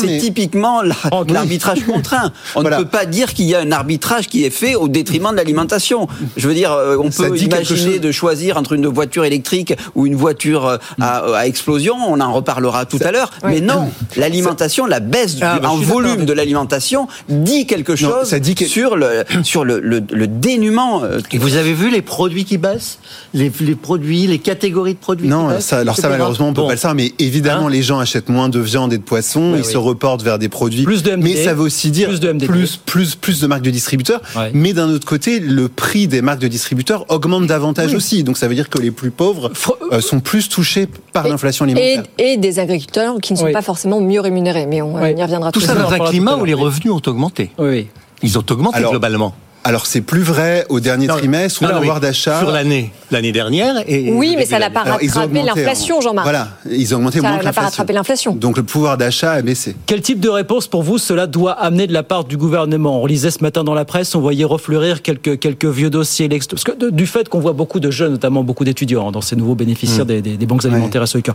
[0.00, 0.94] c'est- typiquement la-
[1.32, 2.32] l'arbitrage contraint.
[2.54, 5.30] On ne peut pas dire qu'il y a un arbitrage qui est fait au détriment
[5.32, 6.08] de l'alimentation.
[6.36, 10.14] Je veux dire, euh, on peut imaginer de choisir entre une voiture électrique ou une
[10.16, 11.96] voiture euh, à, à explosion.
[12.08, 13.30] On en reparlera tout à l'heure.
[13.44, 18.28] Mais non, l'alimentation, la baisse du- Ah, bah, en volume de l'alimentation dit quelque chose
[18.28, 21.02] ça dit que- sur le sur le, le, le dénuement.
[21.04, 22.98] euh, Et vous avez vu les produits qui baissent
[23.32, 26.52] les, les produits, les catégories de produits qui Non, baissent ça, alors ça malheureusement on
[26.54, 26.66] peut Bon.
[26.68, 29.52] pas le savoir, mais évidemment Hein les gens achètent moins de viande et de poisson,
[29.52, 29.72] Ouais, ils oui.
[29.72, 30.84] se reportent vers des produits.
[30.84, 32.46] Plus de MDD, mais ça veut aussi dire plus de MDD.
[32.46, 34.20] plus plus plus de marques de distributeurs.
[34.36, 34.50] Ouais.
[34.54, 38.48] Mais d'un autre côté, le prix des marques de distributeurs augmente davantage aussi, donc ça
[38.48, 39.50] veut dire que les plus pauvres
[39.92, 42.04] euh, sont plus touchés par l'inflation Et, alimentaire.
[42.18, 43.52] et des agriculteurs qui ne sont Oui.
[43.52, 45.90] pas forcément mieux rémunérés, mais on, on y reviendra Tout tout ça à l'heure.
[45.90, 47.50] dans un climat où les revenus ont augmenté.
[47.58, 47.88] Oui.
[48.22, 49.34] Ils ont augmenté Alors, globalement.
[49.66, 52.38] Alors c'est plus vrai au dernier Non, trimestre où non, le pouvoir d'achat.
[52.38, 53.76] Sur l'année, l'année dernière.
[53.88, 56.00] Et Oui, mais ça n'a pas rattrapé augmenté, l'inflation, hein.
[56.02, 56.26] Jean-Marc.
[56.26, 58.34] Voilà, ils ont augmenté Ça moins que n'a pas rattrapé l'inflation.
[58.34, 59.74] Donc le pouvoir d'achat a baissé.
[59.86, 63.02] Quel type de réponse pour vous cela doit amener de la part du gouvernement?
[63.02, 66.28] On lisait ce matin dans la presse, on voyait refleurir quelques, quelques vieux dossiers.
[66.28, 69.22] Parce que de- du fait qu'on voit beaucoup de jeunes, notamment beaucoup d'étudiants, hein, dans
[69.22, 71.34] ces nouveaux bénéficiaires des, des- des banques alimentaires et cœur.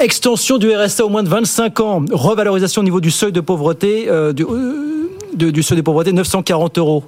[0.00, 4.06] Extension du RSA au moins de 25 ans, revalorisation au niveau du seuil de pauvreté,
[4.08, 5.05] euh, du, euh,
[5.36, 7.04] de- du seuil de pauvreté 940 euros.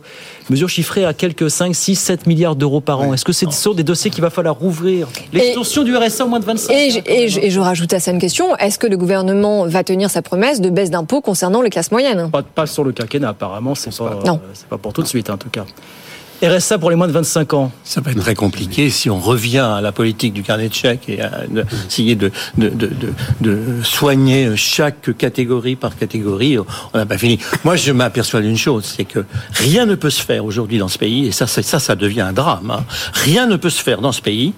[0.51, 3.13] Mesure chiffrée à quelques 5, 6, 7 milliards d'euros par an.
[3.15, 5.09] Est-ce que c'est sont des dossiers qu'il va falloir rouvrir?
[5.33, 8.01] L'extension du RSA au moins de 25 Et je, et, je, et je rajoute à
[8.01, 8.55] ça une question.
[8.57, 12.29] Est-ce que le gouvernement va tenir sa promesse de baisse d'impôts concernant les classes moyennes?
[12.31, 14.35] Pas, pas sur le quinquennat, apparemment, c'est pas, Non.
[14.35, 15.65] euh, c'est pas pour tout de suite, en tout cas.
[16.43, 17.73] RSA pour les moins de 25 ans.
[17.85, 21.09] Ça va être très compliqué si on revient à la politique du carnet de chèques
[21.09, 26.57] et à de- essayer de, de, de, de, de soigner chaque catégorie par catégorie.
[26.59, 27.39] On n'a pas fini.
[27.65, 30.99] Moi, je m'aperçois d'une chose, c'est que rien ne peut se faire aujourd'hui dans ce
[30.99, 32.71] pays, et ça, ça, ça devient un drame.
[32.71, 32.85] hein.
[33.15, 34.53] Rien ne peut se faire dans ce pays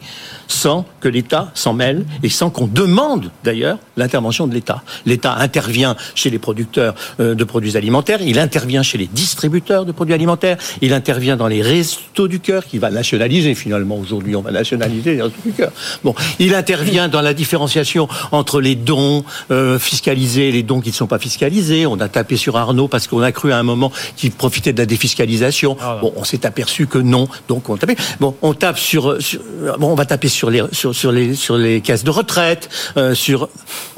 [0.50, 4.82] sans que l'État s'en mêle et sans qu'on demande d'ailleurs l'intervention de l'État.
[5.06, 9.92] L'État intervient chez les producteurs euh, de produits alimentaires, il intervient chez les distributeurs de
[9.92, 14.42] produits alimentaires, il intervient dans les restos du cœur qu'il va nationaliser finalement aujourd'hui, on
[14.42, 15.70] va nationaliser les restos du cœur.
[16.02, 20.90] Bon, il intervient dans la différenciation entre les dons euh, fiscalisés et les dons qui
[20.90, 21.86] ne sont pas fiscalisés.
[21.86, 24.78] On a tapé sur Arnaud parce qu'on a cru à un moment qu'il profitait de
[24.78, 25.76] la défiscalisation.
[26.00, 27.96] Bon, on s'est aperçu que non, donc on tapait.
[28.18, 29.40] Bon, on tape sur, sur-
[29.78, 33.14] bon, on va taper sur les sur, sur les sur les caisses de retraite, euh,
[33.14, 33.48] sur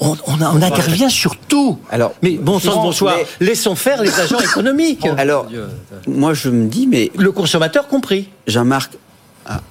[0.00, 1.78] on, on, a- on intervient sur tout.
[1.90, 3.16] Alors, mais bon sang, Jean, bonsoir.
[3.38, 5.06] mais- Laissons faire les agents économiques.
[5.18, 5.46] Alors,
[6.08, 8.30] moi je me dis, mais le consommateur compris.
[8.48, 8.92] Jean-Marc,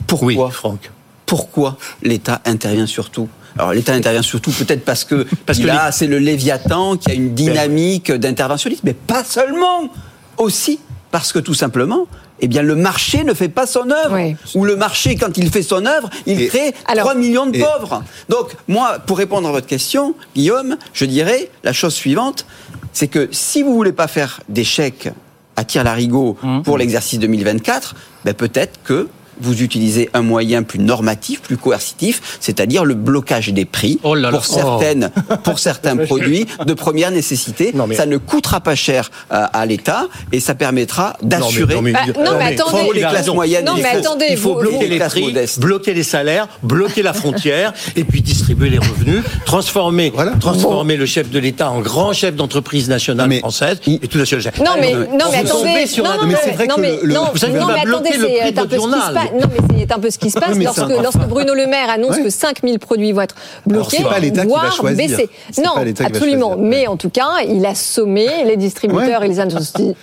[0.07, 0.91] pourquoi Oui, Franck.
[1.25, 3.27] Pourquoi l'État intervient sur tout?
[3.57, 7.13] Alors l'État intervient surtout peut-être parce que Parce que là c'est le Léviathan qui a
[7.13, 9.89] une dynamique d'interventionnisme, mais pas seulement,
[10.38, 10.79] aussi
[11.12, 12.07] parce que tout simplement
[12.41, 14.17] eh bien le marché ne fait pas son œuvre.
[14.56, 18.04] Ou le marché, quand il fait son œuvre, il crée 3 millions de et- pauvres.
[18.30, 22.45] Donc moi, pour répondre à votre question, Guillaume, je dirais la chose suivante,
[22.93, 25.10] c'est que si vous voulez pas faire des chèques
[25.56, 29.08] à tir larigot pour l'exercice 2024, ben peut-être que
[29.39, 34.30] vous utilisez un moyen plus normatif, plus coercitif, c'est-à-dire le blocage des prix Oh là
[34.32, 34.38] là.
[34.38, 35.12] pour certaines,
[35.44, 37.72] pour certains produits de première nécessité.
[37.88, 41.91] mais- Ça ne coûtera pas cher euh, à l'État et ça permettra d'assurer non, mais-
[41.94, 42.89] Bah, non, mais attendez.
[42.94, 43.65] les classes moyennes.
[43.65, 45.60] Non, et mais les- attendez, Il faut vous- bloquer les les classes prix, modestes.
[45.60, 50.32] bloquer les salaires, bloquer la frontière et puis distribuer les revenus, transformer, Voilà.
[50.39, 54.54] transformer le chef de l'État en grand chef d'entreprise nationale Mais- française et tout national.
[54.60, 57.54] Non mais, non, mais- non, mais vous attendez, non, mais c'est vrai que vous savez,
[57.86, 59.31] bloquer le c'est prix un de peu ce qui se journal.
[59.34, 61.89] Non, mais c'est un peu ce qui se passe Oui, lorsque, lorsque Bruno Le Maire
[61.89, 62.24] annonce Ouais.
[62.24, 64.98] que 5000 produits vont être bloqués, c'est pas l'État qui va voire choisir.
[65.08, 65.30] baissés.
[65.63, 66.56] Non, pas l'État qui va absolument.
[66.58, 69.26] Mais en tout cas, il a sommé les distributeurs Ouais.
[69.26, 69.96] et les industriels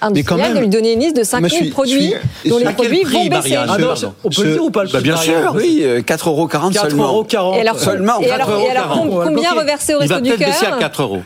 [0.55, 3.03] de lui donner une liste de moi, 5000 je suis- produits suis- dont les produits
[3.03, 3.57] prix, vont baisser.
[3.57, 3.89] Ah non,
[4.25, 5.53] on peut le dire ou pas le Bah, prix bien sûr.
[5.55, 6.49] Oui, euh, 4,40 euros
[6.89, 7.23] seulement.
[7.25, 8.99] 4,40 Et alors, Seulement, et alors, 4,40 et alors, euros.
[9.01, 9.61] com- On va le combien bloquer.
[9.61, 11.21] reverser au Il va resto du peut-être baisser à cœur 4 euros.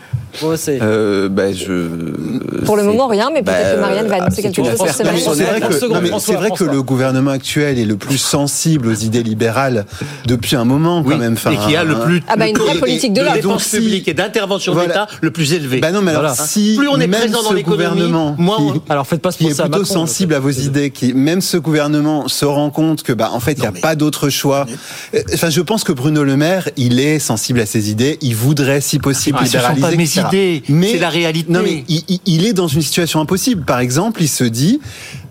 [0.69, 2.65] Euh, ben, je.
[2.65, 4.97] Pour le moment, rien, mais peut-être bah, que Marianne va annoncer c'est quelque chose cette
[5.07, 5.15] semaine.
[5.35, 7.97] c'est vrai que, seconde, non, mais François, c'est vrai que le gouvernement actuel est le
[7.97, 9.85] plus sensible aux idées libérales
[10.27, 11.35] depuis un moment quand même.
[11.35, 13.23] Enfin, et qui a le plus Ah bah, une vraie politique de.
[13.23, 14.89] Donc, dépenses si- publiques et d'intervention Voilà.
[14.89, 15.81] d'État le plus élevé.
[15.81, 16.35] Bah non, mais alors Voilà.
[16.37, 19.21] si Plus on est même présent dans ce l'économie, gouvernement moins on- qui- Alors faites
[19.23, 22.45] pas se qui est plutôt Macron, sensible à vos idées, qui même ce gouvernement se
[22.45, 24.67] rend compte que bah en fait il n'y a pas d'autre choix.
[25.15, 28.35] Euh, Enfin, je pense que Bruno Le Maire, il est sensible à ses idées, il
[28.37, 30.22] voudrait si possible Ah, ce libéraliser.
[30.29, 31.53] Idées, c'est la réalité.
[31.53, 31.85] Non mais
[32.27, 33.65] il est dans une situation impossible.
[33.65, 34.81] Par exemple, il se dit,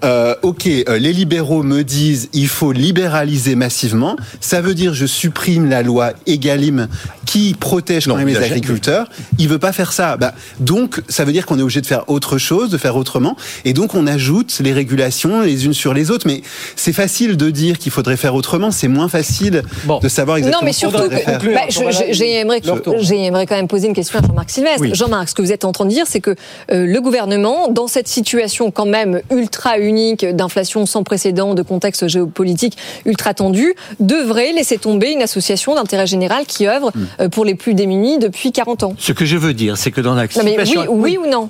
[0.04, 4.16] euh, ok, euh, les libéraux me disent il faut libéraliser massivement.
[4.40, 6.88] Ça veut dire je supprime la loi Egalim
[7.26, 9.08] qui protège quand Non, même les agriculteurs.
[9.38, 10.18] Il veut pas faire ça.
[10.18, 13.36] Bah, donc ça veut dire qu'on est obligé de faire autre chose, de faire autrement.
[13.64, 16.26] Et donc on ajoute les régulations les unes sur les autres.
[16.28, 16.42] Mais
[16.76, 18.72] c'est facile de dire qu'il faudrait faire autrement.
[18.72, 20.00] C'est moins facile Bon.
[20.00, 21.62] de savoir exactement Non, mais surtout, bah,
[22.10, 24.82] j'aimerais quand même poser une question à Jean-Marc Sylvestre.
[24.82, 24.92] Oui.
[24.94, 26.32] Jean-Marc, ce que vous êtes en train de dire, c'est que
[26.72, 32.08] euh, le gouvernement, dans cette situation quand même ultra unique d'inflation sans précédent, de contexte
[32.08, 37.06] géopolitique ultra tendu, devrait laisser tomber une association d'intérêt général qui œuvre Hmm.
[37.22, 38.94] euh, pour les plus démunis depuis 40 ans.
[38.98, 40.86] Ce que je veux dire, c'est que dans la mais oui, situation...
[40.90, 41.50] oui ou non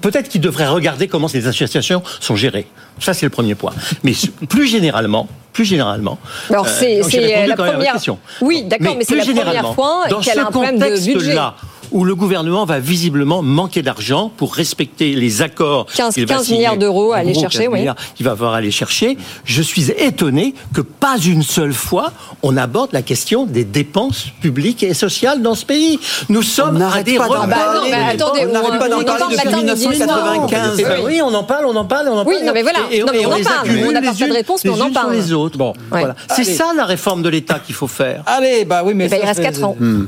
[0.00, 2.66] Peut-être qu'il devrait regarder comment ces associations sont gérées.
[3.00, 3.72] Ça, c'est le premier point.
[4.02, 4.12] Mais
[4.48, 6.18] plus généralement, plus généralement.
[6.50, 8.18] Alors, euh, c'est- la première- question.
[8.40, 11.12] Oui, d'accord, mais c'est la première fois qu'elle a un problème de budget.
[11.12, 11.54] contexte-là,
[11.92, 16.44] où le gouvernement va visiblement manquer d'argent pour respecter les accords 15 qu'il va 15
[16.44, 16.58] signer.
[16.58, 17.78] milliards d'euros à aller gros, chercher, 15 oui.
[17.80, 19.16] milliards qu'il va à aller chercher.
[19.44, 24.82] Je suis étonné que pas une seule fois on aborde la question des dépenses publiques
[24.82, 25.98] et sociales dans ce pays.
[26.28, 27.46] Nous sommes à n'arrête des pas d'en records.
[27.48, 29.88] Bah non, mais attendez, on n'arrête pas d'en on en parler parle depuis matin, midi,
[29.88, 30.76] 1995.
[30.78, 32.46] Eh ben oui, on en parle, on en parle, on en Oui, parle.
[32.46, 32.78] non, mais voilà.
[32.90, 33.58] Et, et- Non, mais et on en les parle.
[33.60, 35.14] accumule On les pas de réponse, mais on en parle.
[35.14, 35.58] les autres.
[35.58, 36.00] Bon, Ouais.
[36.00, 36.14] voilà.
[36.34, 38.22] C'est ça la réforme de l'État qu'il faut faire.
[38.26, 39.76] Allez, bah oui, mais Eh ben, il reste c'est- quatre ans.
[39.78, 40.06] Ben,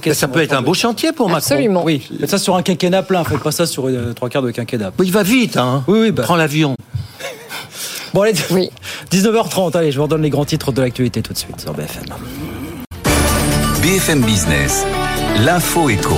[0.00, 1.38] question ça peut être un beau chantier pour Macron.
[1.38, 1.84] Absolument.
[1.84, 4.50] Oui, faites ça sur un quinquennat plein, faites pas ça sur euh, trois quarts de
[4.50, 4.90] quinquennat.
[4.96, 5.84] Bon, il va vite, hein.
[5.88, 6.22] Oui, oui, bah.
[6.24, 6.74] Prends l'avion.
[8.14, 8.70] Bon, allez, Oui.
[9.10, 12.04] 19h30, allez, je vous redonne les grands titres de l'actualité tout de suite sur BFM.
[13.82, 14.84] BFM Business,
[15.44, 16.16] l'info éco.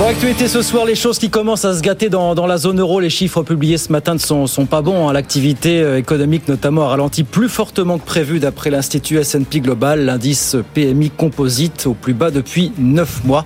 [0.00, 2.80] Bon, actualité ce soir, les choses qui commencent à se gâter dans, dans la zone
[2.80, 3.00] euro.
[3.00, 5.06] Les chiffres publiés ce matin ne sont, sont pas bons.
[5.06, 5.12] hein.
[5.12, 10.06] L'activité euh, économique, notamment, a ralenti plus fortement que prévu d'après l'Institut S&P Global.
[10.06, 13.44] L'indice PMI composite au plus bas depuis 9 mois.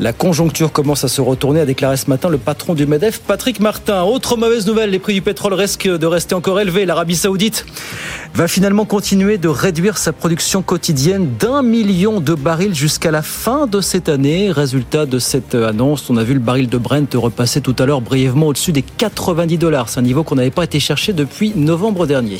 [0.00, 3.58] La conjoncture commence à se retourner, a déclaré ce matin le patron du MEDEF, Patrick
[3.58, 4.04] Martin.
[4.04, 6.86] Autre mauvaise nouvelle, les prix du pétrole risquent de rester encore élevés.
[6.86, 7.66] L'Arabie Saoudite
[8.32, 13.66] va finalement continuer de réduire sa production quotidienne d'un million de barils jusqu'à la fin
[13.66, 14.52] de cette année.
[14.52, 18.00] Résultat de cette annonce, on a vu le baril de Brent repasser tout à l'heure
[18.00, 19.88] brièvement au-dessus des 90 dollars.
[19.88, 22.38] C'est un niveau qu'on n'avait pas été chercher depuis novembre dernier.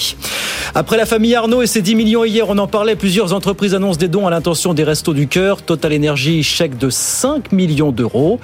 [0.77, 3.99] Après la famille Arnaud et ses 10 millions hier, on en parlait, plusieurs entreprises annoncent
[3.99, 5.63] des dons à l'intention des Restos du Cœur.
[5.63, 8.41] Total Energy, chèque de 5 millions d'euros.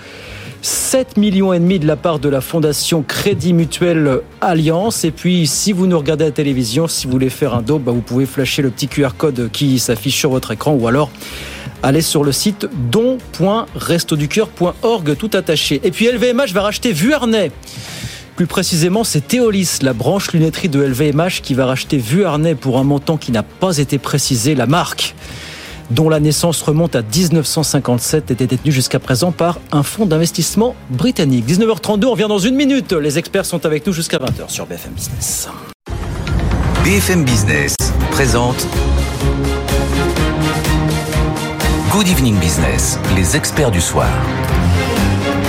[0.62, 5.04] 7 millions et demi de la part de la fondation Crédit Mutuel Alliance.
[5.04, 7.78] Et puis, si vous nous regardez à la télévision, si vous voulez faire un don,
[7.78, 11.10] bah, vous pouvez flasher le petit QR code qui s'affiche sur votre écran ou alors
[11.84, 15.82] allez sur le site don.restoducœur.org tout attaché.
[15.84, 17.52] Et puis LVMH va racheter Vuarnet.
[18.36, 22.84] Plus précisément, c'est Théolis, la branche lunetterie de LVMH, qui va racheter Vuarnet pour un
[22.84, 24.54] montant qui n'a pas été précisé.
[24.54, 25.14] La marque
[25.90, 31.46] dont la naissance remonte à 1957, était détenue jusqu'à présent par un fonds d'investissement britannique.
[31.46, 32.92] 19h32, on revient dans une minute.
[32.92, 35.48] Les experts sont avec nous jusqu'à 20h sur BFM Business.
[36.84, 37.74] BFM Business
[38.10, 38.66] présente
[41.90, 44.08] Good Evening Business, les experts du soir.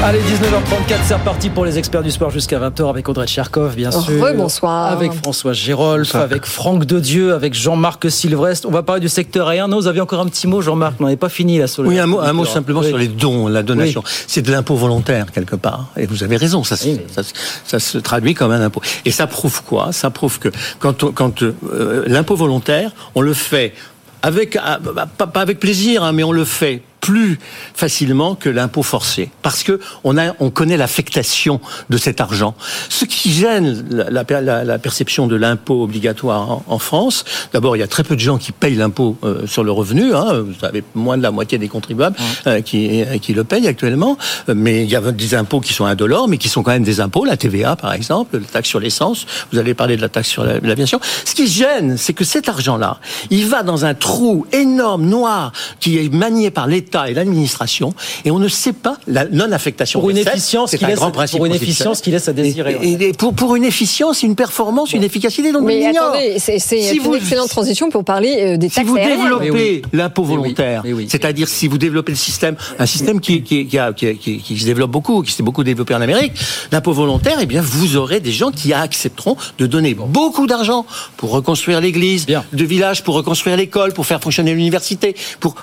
[0.07, 3.89] Allez, 19h34, c'est reparti pour les experts du sport jusqu'à 20h avec Audrey Tcherkov, bien
[3.89, 4.01] sûr.
[4.23, 4.91] Rebonsoir.
[4.91, 8.67] Avec François Gérolf, avec Franck Dedieu, avec Jean-Marc Silvrest.
[8.67, 9.67] On va parler du secteur aérien.
[9.67, 10.93] Non, vous aviez encore un petit mot, Jean-Marc.
[10.99, 12.87] On n'avait pas fini là sur le- Oui, un mot, un mot simplement Oui.
[12.89, 14.03] sur les dons, la donation.
[14.27, 15.87] C'est de l'impôt volontaire, quelque part.
[15.97, 17.33] Et vous avez raison, ça, se- ça, se-
[17.65, 18.81] ça se traduit comme un impôt.
[19.05, 19.91] Et ça prouve quoi?
[19.91, 23.73] Ça prouve que quand, on- quand euh, l'impôt volontaire, on le fait
[24.21, 27.37] avec, ah, bah, pas, pas avec plaisir, hein, mais on le fait plus
[27.75, 32.55] facilement que l'impôt forcé, parce que on a, on connaît l'affectation de cet argent.
[32.89, 37.75] Ce qui gêne la, la- la- la perception de l'impôt obligatoire en, en France, d'abord
[37.75, 40.15] il y a très peu de gens qui payent l'impôt euh, sur le revenu.
[40.15, 42.15] Hein, vous avez moins de la moitié des contribuables
[42.47, 45.85] euh, qui, euh, qui le payent actuellement, mais il y a des impôts qui sont
[45.85, 47.23] indolores, mais qui sont quand même des impôts.
[47.25, 49.27] La TVA par exemple, la taxe sur l'essence.
[49.51, 50.99] Vous avez parlé de la taxe sur la- l'aviation.
[51.23, 52.97] Ce qui gêne, c'est que cet argent-là,
[53.29, 58.31] il va dans un trou énorme noir qui est manié par l'État et l'administration, et
[58.31, 59.99] on ne sait pas la non-affectation.
[59.99, 62.33] Pour une efficience c'est qui un laisse- grand principe pour une efficience qui laisse à
[62.33, 65.85] désirer, Et, et- et pour, pour une efficience, une performance, une efficacité dont on Mais
[65.85, 68.95] attendez, c'est c'est Si une vous- excellente transition pour parler euh, des si taxes vous
[68.97, 69.19] aériennes.
[69.39, 73.93] développez l'impôt volontaire, c'est-à-dire si vous développez le système, un système qui, qui, qui, a-
[73.93, 76.33] qui- qui- qui se développe beaucoup, qui s'est beaucoup développé en Amérique,
[76.71, 80.85] l'impôt volontaire, eh bien, vous aurez des gens qui accepteront de donner beaucoup d'argent
[81.17, 85.55] pour reconstruire l'église, de village, pour reconstruire l'école, pour faire fonctionner l'université, pour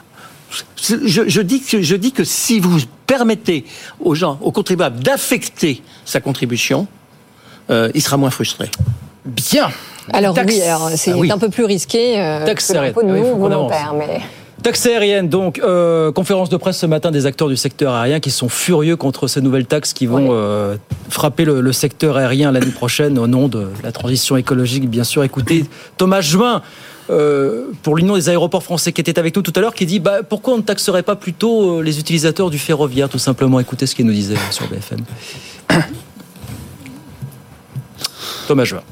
[0.82, 3.64] je, je dis que, je dis que si vous permettez
[4.00, 6.86] aux gens, aux contribuables, d'affecter sa contribution,
[7.70, 8.70] euh, il sera moins frustré.
[9.24, 9.70] Bien.
[10.12, 11.30] Alors Taxe- oui, alors c'est Ah oui.
[11.30, 13.26] un peu plus risqué euh, Taxe que l'impôt de aérienne.
[13.28, 14.20] Ah oui, volontaire, mais...
[14.62, 18.30] Taxe aérienne, donc euh, conférence de presse ce matin des acteurs du secteur aérien qui
[18.30, 20.76] sont furieux contre ces nouvelles taxes qui vont euh,
[21.08, 25.24] frapper le, le secteur aérien l'année prochaine au nom de la transition écologique, bien sûr.
[25.24, 25.64] Écoutez,
[25.96, 26.62] Thomas Juin,
[27.10, 29.98] euh, pour l'Union des aéroports français qui était avec nous tout à l'heure, qui dit
[29.98, 33.58] bah, pourquoi on ne taxerait pas plutôt euh, les utilisateurs du ferroviaire, tout simplement?
[33.60, 35.00] Écoutez ce qu'il nous disait sur BFM.
[38.46, 38.82] Thomas Juin.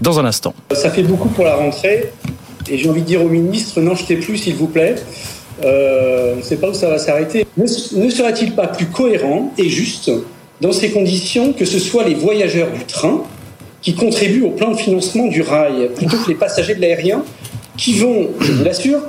[0.00, 0.54] Dans un instant.
[0.72, 2.12] Ça fait beaucoup pour la rentrée
[2.68, 4.96] et j'ai envie de dire au ministre, n'en jetez plus s'il vous plaît.
[5.64, 7.46] Euh, on ne sait pas où ça va s'arrêter.
[7.56, 10.10] Ne, ne serait-il pas plus cohérent et juste
[10.60, 13.22] dans ces conditions que ce soit les voyageurs du train
[13.82, 17.22] qui contribuent au plan de financement du rail plutôt que les passagers de l'aérien
[17.76, 19.00] qui vont, je vous l'assure,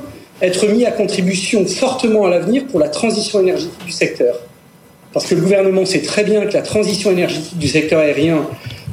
[0.41, 4.35] être mis à contribution fortement à l'avenir pour la transition énergétique du secteur.
[5.13, 8.47] Parce que le gouvernement sait très bien que la transition énergétique du secteur aérien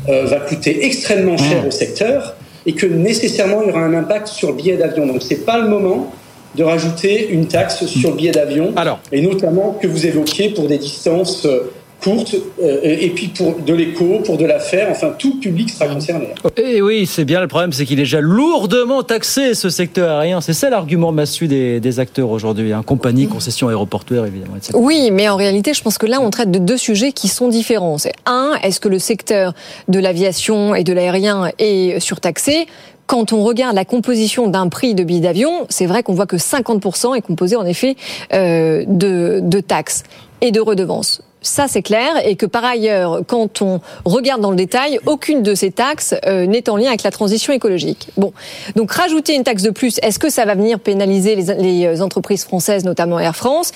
[0.09, 4.29] euh, va coûter extrêmement cher au secteur et que nécessairement il y aura un impact
[4.29, 5.07] sur le billet d'avion.
[5.07, 6.13] Donc c'est pas le moment
[6.57, 8.75] de rajouter une taxe sur le billet d'avion,
[9.13, 13.75] et notamment que vous évoquiez pour des distances euh, courtes, euh, et puis pour de
[13.75, 16.29] l'éco, pour de l'affaire, enfin tout public sera concerné.
[16.57, 20.11] Et Eh oui, c'est bien le problème, c'est qu'il est déjà lourdement taxé ce secteur
[20.11, 20.41] aérien.
[20.41, 22.73] C'est ça l'argument massu des, des acteurs aujourd'hui.
[22.73, 22.83] Hein.
[22.85, 24.73] Compagnie, concession aéroportuaire, évidemment, etc.
[24.75, 27.49] Oui, mais en réalité, je pense que là, on traite de deux sujets qui sont
[27.49, 27.99] différents.
[27.99, 29.55] C'est un, est-ce que le secteur
[29.89, 32.67] de l'aviation et de l'aérien est surtaxé?
[33.07, 36.37] Quand on regarde la composition d'un prix de billet d'avion, c'est vrai qu'on voit que
[36.37, 37.97] 50% est composé en effet
[38.33, 40.05] euh, de, de taxes
[40.41, 41.21] et de redevances.
[41.43, 45.55] Ça, c'est clair, et que par ailleurs, quand on regarde dans le détail, aucune de
[45.55, 48.09] ces taxes euh, n'est en lien avec la transition écologique.
[48.19, 48.35] Bon,
[48.77, 52.45] donc rajouter une taxe de plus, est-ce que ça va venir pénaliser les, les entreprises
[52.45, 53.73] françaises, notamment Air France,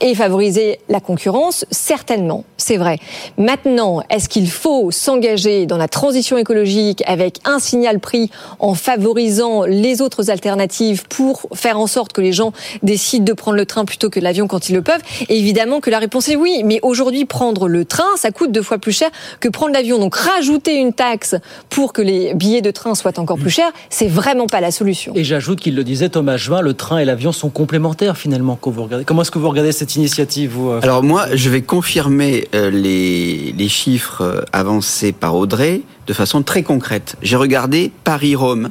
[0.00, 1.64] et favoriser la concurrence?
[1.72, 2.98] Certainement, c'est vrai.
[3.36, 9.64] Maintenant, est-ce qu'il faut s'engager dans la transition écologique avec un signal prix en favorisant
[9.64, 12.52] les autres alternatives pour faire en sorte que les gens
[12.84, 15.02] décident de prendre le train plutôt que l'avion quand ils le peuvent?
[15.28, 18.78] Évidemment que la réponse est oui, mais aujourd'hui, prendre le train, ça coûte deux fois
[18.78, 19.98] plus cher que prendre l'avion.
[19.98, 21.34] Donc rajouter une taxe
[21.68, 25.12] pour que les billets de train soient encore plus chers, c'est vraiment pas la solution.
[25.14, 28.70] Et j'ajoute qu'il le disait Thomas Juin, le train et l'avion sont complémentaires finalement quand
[28.70, 29.04] vous regardez.
[29.04, 32.70] Comment est-ce que vous regardez cette initiative vous, euh, Alors moi, je vais confirmer euh,
[32.70, 37.16] les, les chiffres euh, avancés par Audrey de façon très concrète.
[37.22, 38.70] J'ai regardé Paris-Rome,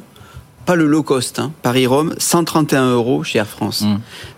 [0.68, 3.86] pas le low cost, hein, Paris-Rome, 131 euros chez Air France.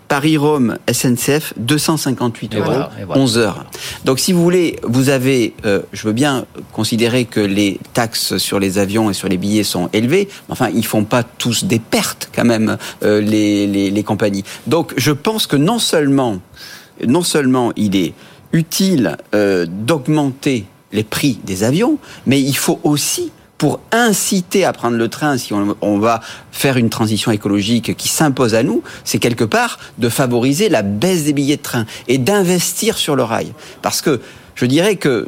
[0.07, 3.21] Paris-Rome SNCF 258 Et euros, voilà, et voilà.
[3.21, 3.65] 11 heures.
[4.05, 8.61] Donc si vous voulez, vous avez, euh, je veux bien considérer que les taxes sur
[8.61, 11.79] les avions et sur les billets sont élevées, mais enfin ils font pas tous des
[11.79, 14.45] pertes quand même euh, les, les, les compagnies.
[14.67, 16.39] Donc je pense que non seulement,
[17.05, 18.13] non seulement il est
[18.53, 20.63] utile euh, d'augmenter
[20.93, 25.53] les prix des avions, mais il faut aussi pour inciter à prendre le train, si
[25.53, 26.21] on, on va
[26.51, 31.25] faire une transition écologique qui s'impose à nous, c'est quelque part de favoriser la baisse
[31.25, 33.53] des billets de train et d'investir sur le rail.
[33.83, 34.19] Parce que
[34.55, 35.27] je dirais que...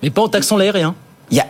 [0.00, 0.94] Mais pas en taxant l'aérien.
[1.32, 1.48] Il y a,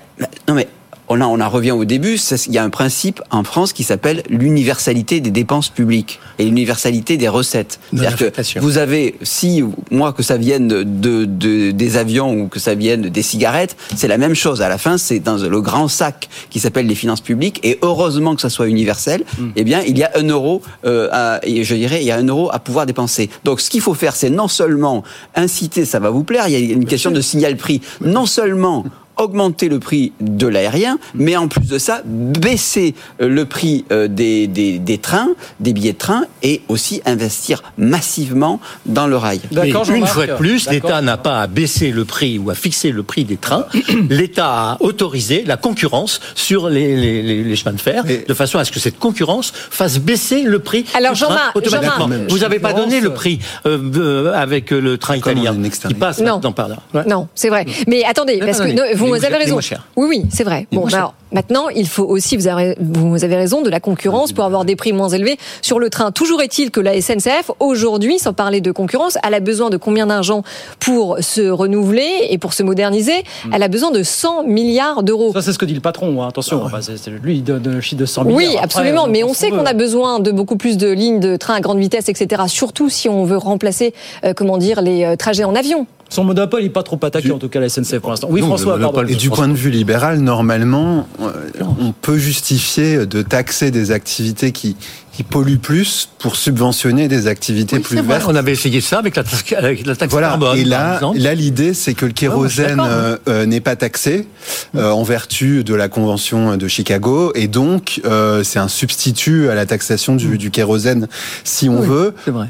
[0.48, 0.68] non mais
[1.08, 3.82] on a, on a revient au début, il y a un principe en France qui
[3.84, 7.80] s'appelle l'universalité des dépenses publiques et l'universalité des recettes.
[7.92, 12.58] C'est-à-dire que vous avez, si moi que ça vienne de, de- des avions ou que
[12.58, 14.62] ça vienne des cigarettes, c'est la même chose.
[14.62, 17.60] À la fin, c'est dans le grand sac qui s'appelle les finances publiques.
[17.62, 19.24] Et heureusement que ça soit universel.
[19.56, 22.26] Eh bien, il y a un euro, euh, à, je dirais, il y a un
[22.26, 23.28] euro à pouvoir dépenser.
[23.44, 25.02] Donc, ce qu'il faut faire, c'est non seulement
[25.34, 26.48] inciter, ça va vous plaire.
[26.48, 27.80] Il y a une question de signal prix.
[28.04, 28.84] Non seulement
[29.16, 34.08] augmenter le prix de l'aérien, mais en plus de ça, baisser euh, le prix euh,
[34.08, 39.40] des, des, des trains, des billets de train, et aussi investir massivement dans le rail.
[39.52, 42.90] Mais une fois de plus, l'État n'a pas à baisser le prix ou à fixer
[42.90, 43.66] le prix des trains.
[44.10, 48.58] L'État a autorisé la concurrence sur les, les, les, les chemins de fer, de façon
[48.58, 52.08] à ce que cette concurrence fasse baisser le prix Alors, du train automatiquement.
[52.28, 55.54] Vous n'avez pas donné le prix euh, euh, avec le train italien
[55.88, 56.34] qui passe Non.
[56.34, 56.76] maintenant par là.
[56.94, 57.04] Ouais.
[57.06, 57.66] Non, c'est vrai.
[57.86, 59.56] Mais attendez, Non, parce non, que vous avez raison.
[59.96, 60.66] Oui, oui, c'est vrai.
[60.72, 64.44] Bon, alors maintenant, il faut aussi, vous avez, vous avez raison, de la concurrence pour
[64.44, 66.10] avoir des prix moins élevés sur le train.
[66.12, 70.06] Toujours est-il que la SNCF, aujourd'hui, sans parler de concurrence, elle a besoin de combien
[70.06, 70.42] d'argent
[70.80, 75.32] pour se renouveler et pour se moderniser Elle a besoin de 100 milliards d'euros.
[75.32, 76.22] Ça, c'est ce que dit le patron.
[76.22, 76.28] hein.
[76.28, 78.36] Attention, enfin, c'est- c'est- lui, il donne un chiffre de 100 milliards.
[78.36, 79.06] Oui, Après, absolument.
[79.06, 81.78] Mais on sait qu'on a besoin de beaucoup plus de lignes de train à grande
[81.78, 82.42] vitesse, etc.
[82.48, 83.94] Surtout si on veut remplacer,
[84.24, 85.86] euh, comment dire, les euh, trajets en avion.
[86.12, 88.28] Son monopole, il n'est pas trop attaqué, en tout cas, la SNCF pour l'instant.
[88.30, 89.02] Oui, Non, François, pardon.
[89.06, 91.32] Et du point de vue libéral, normalement, euh,
[91.80, 94.76] on peut justifier de taxer des activités qui,
[95.12, 98.30] qui polluent plus pour subventionner des activités plus C'est vrai, vertes.
[98.30, 100.28] On avait essayé ça avec la, taxe- avec la taxe Voilà.
[100.30, 100.56] carbone.
[100.56, 104.26] Et là, l'idée, c'est que le kérosène d'accord, euh, euh, n'est pas taxé
[104.74, 108.00] euh, en vertu de la convention de Chicago, et donc
[108.42, 111.08] c'est un substitut à la taxation du, du kérosène,
[111.44, 112.14] si on Oui, veut.
[112.24, 112.46] c'est vrai.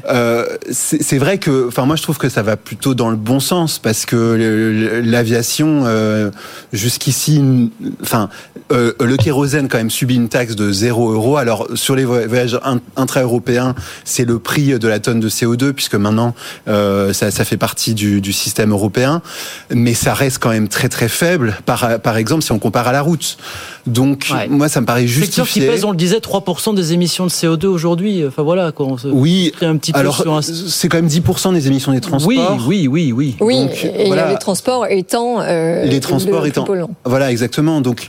[0.71, 3.77] C'est vrai que, enfin, moi, je trouve que ça va plutôt dans le bon sens
[3.79, 5.83] parce que l'aviation,
[6.71, 7.69] jusqu'ici,
[8.01, 8.29] enfin,
[8.71, 11.37] le kérosène quand même subit une taxe de 0 euros.
[11.37, 15.95] Alors sur les voyages in- intra-européens, c'est le prix de la tonne de CO2 puisque
[15.95, 16.33] maintenant
[16.67, 19.21] euh, ça, ça fait partie du, du système européen,
[19.71, 21.57] mais ça reste quand même très très faible.
[21.65, 23.37] Par, par exemple, si on compare à la route.
[23.85, 25.67] Donc moi, ça me paraît Secteur qui justifié.
[25.67, 28.25] pèse, on le disait, 3% des émissions de CO2 aujourd'hui.
[28.25, 30.41] Enfin voilà, quoi, on se Oui, un petit peu alors sur un...
[30.41, 32.57] c'est quand même 10% des émissions des transports.
[32.65, 33.35] Oui, oui, oui, oui.
[33.41, 34.29] Oui, Donc, et voilà.
[34.31, 36.89] les transports étant euh, les le transports plus étant polluant.
[37.05, 38.07] voilà exactement donc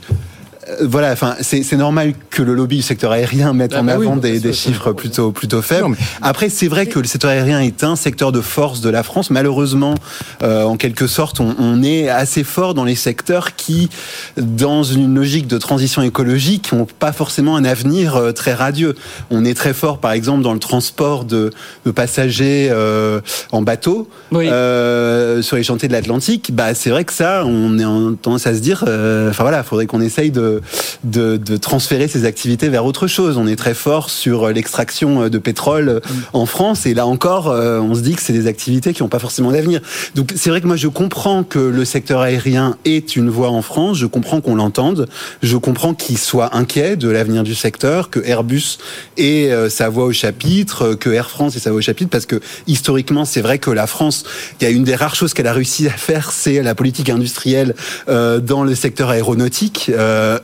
[0.81, 4.15] voilà, enfin, c'est normal que le lobby du secteur aérien mette Ah en bah avant
[4.15, 5.95] bah, des, chiffres plutôt plutôt faibles.
[6.21, 9.29] Après, c'est vrai que le secteur aérien est un secteur de force de la France.
[9.29, 9.95] Malheureusement,
[10.43, 13.89] euh, en quelque sorte, on, on est assez fort dans les secteurs qui,
[14.37, 18.95] dans une logique de transition écologique, n'ont pas forcément un avenir euh, très radieux.
[19.29, 21.51] On est très fort, par exemple, dans le transport de,
[21.85, 26.51] de passagers euh, en bateau euh, sur les chantiers de l'Atlantique.
[26.53, 29.63] Bah, c'est vrai que ça, on est en tendance à se dire, euh, enfin voilà,
[29.63, 30.54] faudrait qu'on essaye de,
[31.03, 33.37] de, de transférer ces activités vers autre chose.
[33.37, 36.01] On est très fort sur l'extraction de pétrole
[36.33, 39.09] en France, et là encore, euh, on se dit que c'est des activités qui n'ont
[39.09, 39.81] pas forcément d'avenir.
[40.15, 43.61] Donc c'est vrai que moi je comprends que le secteur aérien est une voie en
[43.61, 45.07] France, je comprends qu'on l'entende,
[45.41, 48.77] je comprends qu'il soit inquiet de l'avenir du secteur, que Airbus
[49.17, 52.09] ait euh, sa voix au chapitre, euh, que Air France ait sa voix au chapitre,
[52.09, 54.23] parce que historiquement c'est vrai que la France,
[54.59, 57.09] il y a une des rares choses qu'elle a réussi à faire, c'est la politique
[57.09, 57.75] industrielle
[58.09, 59.91] euh, dans le secteur aéronautique,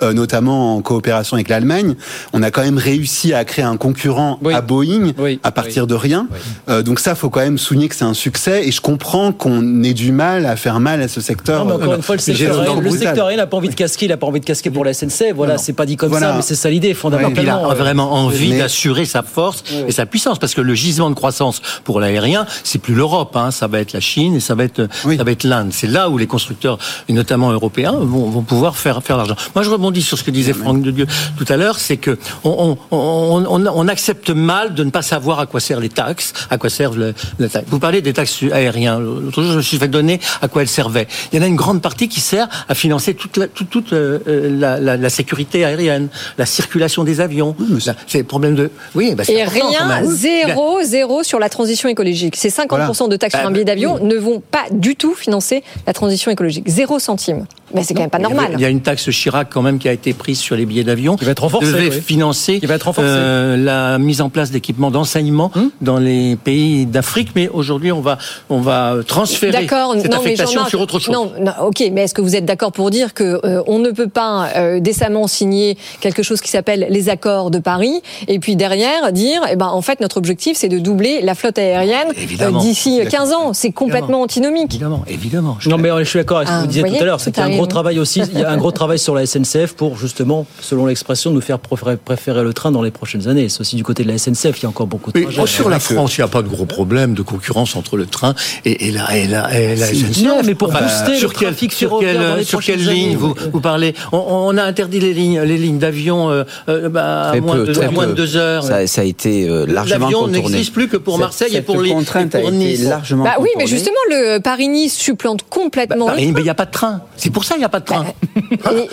[0.01, 1.95] euh, notamment en coopération avec l'Allemagne.
[2.33, 5.11] On a quand même réussi à créer un concurrent à Boeing
[5.43, 6.27] à partir de rien.
[6.69, 8.67] Euh, donc ça, faut quand même souligner que c'est un succès.
[8.67, 11.65] Et je comprends qu'on ait du mal à faire mal à ce secteur.
[11.65, 14.05] Non, mais encore une fois, le secteur, le secteur aérien n'a pas envie de casquer,
[14.05, 15.33] il n'a pas envie de casquer pour la SNCF.
[15.35, 16.29] Voilà, c'est pas dit comme Voilà.
[16.29, 17.69] ça, mais c'est ça l'idée, puis il fondamentalement.
[17.69, 21.09] a euh, vraiment envie mais- d'assurer sa force et sa puissance parce que le gisement
[21.09, 24.55] de croissance pour l'aérien, c'est plus l'Europe, hein, ça va être la Chine et ça
[24.55, 24.87] va être
[25.17, 25.69] ça va être l'Inde.
[25.71, 26.77] C'est là où les constructeurs
[27.09, 29.35] et notamment européens vont, vont pouvoir faire faire l'argent.
[29.55, 32.17] Moi, je rebondis sur ce que disait Franck de Dieu tout à l'heure, c'est que
[32.43, 35.89] on, on, on, on- on accepte mal de ne pas savoir à quoi servent les
[35.89, 37.65] taxes, à quoi servent le, le taxe.
[37.69, 38.99] Vous parlez des taxes aériennes.
[39.03, 41.07] L'autre jour, je me suis fait donner à quoi elles servaient.
[41.33, 43.93] Il y en a une grande partie qui sert à financer toute la, toute, toute,
[43.93, 47.55] euh, euh, la, la, la sécurité aérienne, la circulation des avions.
[47.85, 48.69] Là, C'est le problème de.
[48.95, 52.35] Oui, bah, c'est Et rien, zéro, zéro sur la transition écologique.
[52.35, 55.63] Ces 50% de taxes sur Bah, un billet d'avion ne vont pas du tout financer
[55.87, 56.65] la transition écologique.
[56.67, 57.45] Zéro centime.
[57.73, 58.51] Mais c'est quand même pas Il y avait- normal.
[58.57, 60.83] Il y a une taxe Chirac quand même qui a été prise sur les billets
[60.83, 61.15] d'avion.
[61.17, 62.01] Qui va être renforcée, Devait oui.
[62.01, 63.09] financer Qui va être renforcée.
[63.11, 67.29] euh, la mise en place d'équipements d'enseignement Hum dans les pays d'Afrique.
[67.35, 68.17] Mais aujourd'hui, on va
[68.49, 71.13] on va transférer cette non, affectation sur autre chose.
[71.13, 73.91] Non, non, ok, mais est-ce que vous êtes d'accord pour dire que euh, on ne
[73.91, 78.55] peut pas euh, décemment signer quelque chose qui s'appelle les accords de Paris et puis
[78.55, 82.21] derrière dire, eh ben en fait notre objectif c'est de doubler la flotte aérienne euh,
[82.21, 82.59] Évidemment.
[82.59, 83.53] d'ici 15 ans.
[83.53, 84.71] C'est complètement antinomique.
[84.73, 85.57] Évidemment, évidemment.
[85.67, 87.39] Non, mais je suis d'accord avec ce que Ah, vous disiez tout à l'heure, c'est
[87.39, 90.45] un gros travail aussi, il y a un gros travail sur la SNCF pour justement,
[90.61, 93.49] selon l'expression, nous faire préférer, préférer le train dans les prochaines années.
[93.49, 95.47] C'est aussi du côté de la SNCF, il y a encore beaucoup de Mais trajets.
[95.47, 98.35] sur la France, il n'y a pas de gros problème de concurrence entre le train
[98.65, 100.01] et, et la, et la, et la Si.
[100.01, 100.23] SNCF.
[100.23, 103.15] Non, mais pour booster le sur quel, trafic sur quelle, sur quelle ligne années.
[103.15, 107.29] vous, vous parlez on, on a interdit les lignes, les lignes d'avion euh, euh, bah,
[107.31, 108.63] à moins, peu, de, à moins de deux heures.
[108.63, 111.81] Ça, ça a été euh, largement L'avion n'existe plus que pour Cette- Marseille et pour,
[111.81, 112.83] Lille- contrainte et pour a été Nice.
[112.83, 116.07] largement Bah oui, mais justement, le Paris-Nice supplante complètement.
[116.07, 117.01] Bah, le il n'y a pas de train.
[117.17, 118.05] C'est pour ça qu'il n'y a pas de train.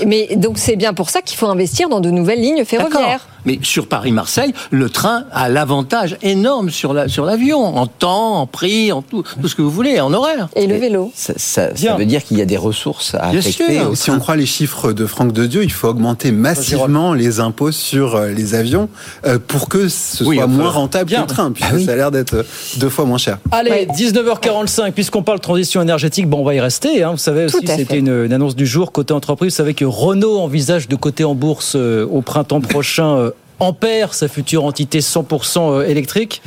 [0.01, 3.27] Et- mais donc c'est bien pour ça qu'il faut investir dans de nouvelles lignes ferroviaires.
[3.45, 8.47] Mais sur Paris-Marseille, le train a l'avantage énorme sur la sur l'avion, en temps, en
[8.47, 10.49] prix, en tout, tout ce que vous voulez, en horaire.
[10.57, 11.13] Et le vélo.
[11.15, 13.79] Ça, ça- ça veut dire qu'il y a des ressources à Bien affecter.
[13.79, 13.91] sûr.
[13.91, 17.41] au Si on croit les chiffres de Franck de Dieu, il faut augmenter massivement les
[17.41, 18.89] impôts sur euh, les avions
[19.25, 21.97] euh, pour que ce Oui, soit enfin, moins rentable que le train, puisque ça a
[21.97, 22.43] l'air d'être euh,
[22.77, 23.39] deux fois moins cher.
[23.53, 27.03] Allez, 19h45, puisqu'on parle transition énergétique, bon, on va y rester.
[27.03, 27.13] hein.
[27.13, 29.53] Vous savez aussi, c'était une annonce du jour côté entreprise.
[29.53, 33.31] Vous savez que Renault envisage de coter en bourse euh, au printemps prochain euh,
[33.61, 36.43] Ampère, sa future entité 100% électrique.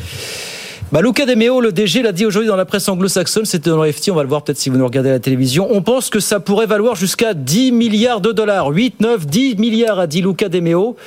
[0.91, 3.81] Bah, Luca De Meo, le DG, l'a dit aujourd'hui dans la presse anglo-saxonne, c'était dans
[3.81, 5.69] le FT, on va le voir peut-être si vous nous regardez à la télévision.
[5.71, 8.67] On pense que ça pourrait valoir jusqu'à 10 milliards de dollars.
[8.67, 10.97] 8, 9, 10 milliards, a dit Luca De Meo.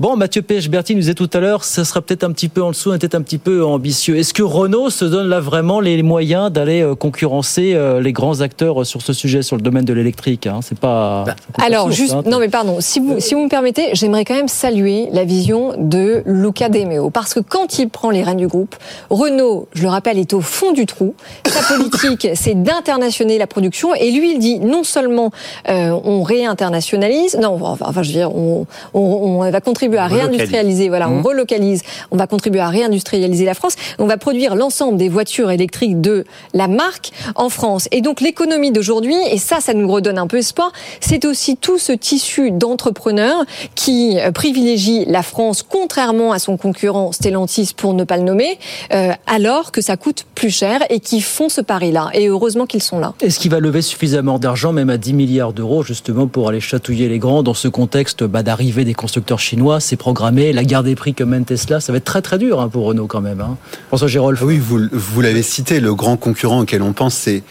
[0.00, 2.70] Bon, Mathieu Pechberti nous disait tout à l'heure, ça sera peut-être un petit peu en
[2.70, 4.16] dessous, peut-être un petit peu ambitieux.
[4.16, 8.40] Est-ce que Renault se donne là vraiment les moyens d'aller euh, concurrencer euh, les grands
[8.40, 10.58] acteurs sur ce sujet, sur le domaine de l'électrique hein?
[10.64, 11.24] C'est pas.
[11.26, 12.22] la Alors, source, juste, hein.
[12.26, 15.74] non mais pardon, si vous, si vous me permettez, j'aimerais quand même saluer la vision
[15.78, 18.74] de Luca De Meo, parce que quand il prend les rênes du groupe,
[19.10, 21.14] Renault, je le rappelle, est au fond du trou.
[21.46, 25.30] Sa politique, c'est d'internationaliser la production, et lui, il dit non seulement
[25.68, 30.06] euh, on réinternationalise, non, enfin, enfin, je veux dire, on, on, on va contribuer à
[30.06, 34.96] réindustrialiser, voilà, on relocalise, on va contribuer à réindustrialiser la France, on va produire l'ensemble
[34.96, 37.88] des voitures électriques de la marque en France.
[37.90, 41.78] Et donc l'économie d'aujourd'hui, et ça, ça nous redonne un peu espoir, c'est aussi tout
[41.78, 48.04] ce tissu d'entrepreneurs qui euh, privilégie la France, contrairement à son concurrent Stellantis, pour ne
[48.04, 48.58] pas le nommer,
[48.92, 52.10] euh, alors que ça coûte plus cher et qui font ce pari-là.
[52.14, 53.14] Et heureusement qu'ils sont là.
[53.20, 57.08] Est-ce qu'il va lever suffisamment d'argent, même à 10 milliards d'euros, justement pour aller chatouiller
[57.08, 60.94] les grands dans ce contexte bah, d'arrivée des constructeurs chinois C'est programmé, la guerre des
[60.94, 63.40] prix comme mène Tesla, ça va être très très dur hein, pour Renault quand même.
[63.40, 63.56] Hein.
[63.88, 64.38] François Gérolf.
[64.42, 67.42] Ah oui, vous, vous l'avez cité, le grand concurrent auquel on pense, c'est.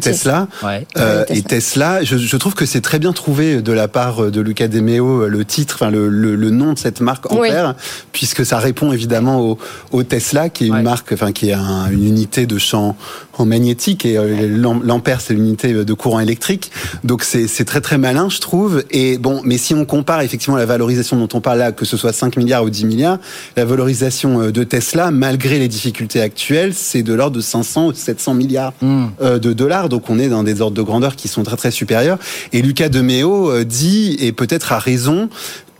[0.00, 0.48] Tesla.
[0.62, 0.86] Ouais.
[0.96, 4.40] Euh, et Tesla, je, je trouve que c'est très bien trouvé de la part de
[4.40, 7.48] Luca De Meo le titre, enfin le, le, le nom de cette marque Oui.
[7.48, 7.74] Ampère,
[8.12, 9.58] puisque ça répond évidemment au,
[9.92, 10.82] au Tesla, qui est une Ouais.
[10.82, 12.96] marque, enfin qui est un- une unité de champ
[13.40, 16.70] en magnétique et euh, l'am- l'ampère c'est l'unité de courant électrique.
[17.04, 18.82] Donc c'est c'est très très malin, je trouve.
[18.90, 21.96] Et bon, mais si on compare effectivement la valorisation dont on parle là, que ce
[21.96, 23.18] soit 5 milliards ou 10 milliards,
[23.56, 27.92] la valorisation euh, de Tesla, malgré les difficultés actuelles, c'est de l'ordre de 500 ou
[27.92, 29.06] 700 milliards Hmm.
[29.22, 29.88] euh, de dollars.
[29.88, 32.18] Donc on est dans des ordres de grandeur qui sont très très supérieurs.
[32.52, 35.28] Et Lucas De Meo euh, dit, et peut-être a raison,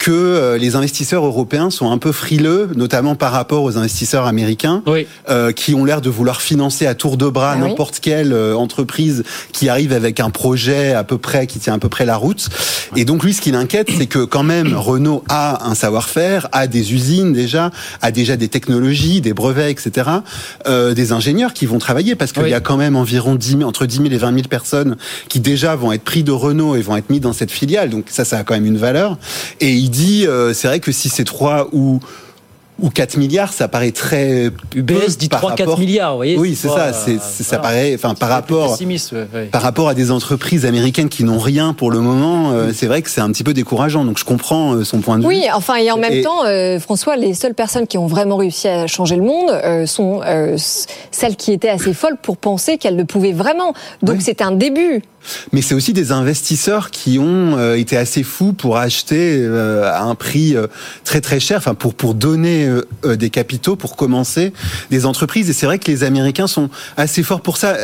[0.07, 4.85] que euh, les investisseurs européens sont un peu frileux, notamment par rapport aux investisseurs américains,
[4.87, 5.05] Oui.
[5.29, 7.69] euh, qui ont l'air de vouloir financer à tour de bras Ah oui.
[7.69, 11.79] n'importe quelle euh, entreprise qui arrive avec un projet à peu près qui tient à
[11.79, 12.49] peu près la route.
[12.95, 16.69] Et donc lui, ce qui l'inquiète, c'est que quand même Renault a un savoir-faire, a
[16.69, 20.09] des usines déjà, a déjà des technologies, des brevets, etc.
[20.69, 22.51] euh, des ingénieurs qui vont travailler parce qu'il Oui.
[22.51, 24.97] y a quand même environ 10 000, entre 10 000 et 20 000 personnes
[25.29, 27.91] qui déjà vont être pris de Renault et vont être mis dans cette filiale.
[27.91, 29.19] Donc ça, ça a quand même une valeur.
[29.59, 32.01] Et il dit, euh, c'est vrai que si c'est 3 ou
[32.79, 36.55] ou 4 milliards, ça paraît très UBS dit par 3-4 rapport- milliards, vous voyez Oui,
[36.55, 36.93] c'est ça.
[36.93, 37.63] C'est, ça voilà.
[37.63, 39.45] paraît, enfin, par rapport, pessimiste, ouais, ouais.
[39.47, 43.01] par rapport à des entreprises américaines qui n'ont rien pour le moment, euh, c'est vrai
[43.01, 44.05] que c'est un petit peu décourageant.
[44.05, 45.29] Donc, je comprends euh, son point de vue.
[45.29, 48.37] Oui, enfin, et en même Et- temps, euh, François, les seules personnes qui ont vraiment
[48.37, 50.59] réussi à changer le monde euh, sont euh,
[51.11, 53.73] celles qui étaient assez folles pour penser qu'elles le pouvaient vraiment.
[54.03, 55.01] Donc c'est un début.
[55.53, 60.03] Mais c'est aussi des investisseurs qui ont euh, été assez fous pour acheter euh, à
[60.03, 60.67] un prix euh,
[61.05, 62.69] très très cher, enfin pour pour donner
[63.05, 64.53] des capitaux pour commencer
[64.91, 65.49] des entreprises.
[65.51, 67.77] Et c'est vrai que les Américains sont assez forts pour ça.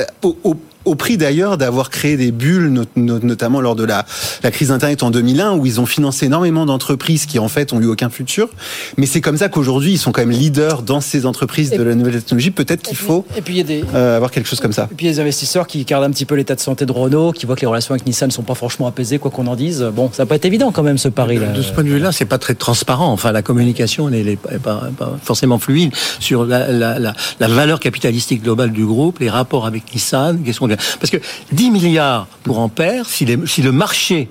[0.85, 4.05] Au prix d'ailleurs d'avoir créé des bulles, not- not- notamment lors de la,
[4.43, 7.81] la crise d'Internet en 2001, où ils ont financé énormément d'entreprises qui en fait ont
[7.81, 8.49] eu aucun futur.
[8.97, 11.95] Mais c'est comme ça qu'aujourd'hui ils sont quand même leaders dans ces entreprises de la
[11.95, 12.51] nouvelle technologie.
[12.51, 13.85] Peut-être qu'il faut Et puis il y a des.
[13.95, 14.89] euh, avoir quelque chose comme ça.
[14.91, 17.47] Et puis les investisseurs qui regardent un petit peu l'état de santé de Renault, qui
[17.47, 19.87] voient que les relations avec Nissan ne sont pas franchement apaisées, quoi qu'on en dise.
[19.95, 21.49] Bon, ça va pas être évident quand même ce pari-là.
[21.49, 23.13] De ce point de vue-là, c'est pas très transparent.
[23.13, 27.49] Enfin, la communication n'est pas, est pas- pas forcément fluide sur la, la, la, la
[27.49, 30.43] valeur capitalistique globale du groupe, les rapports avec Nissan.
[30.45, 31.19] qu'est-ce qu'on Parce que
[31.53, 34.29] 10 milliards pour Ampère, si, les- si le marché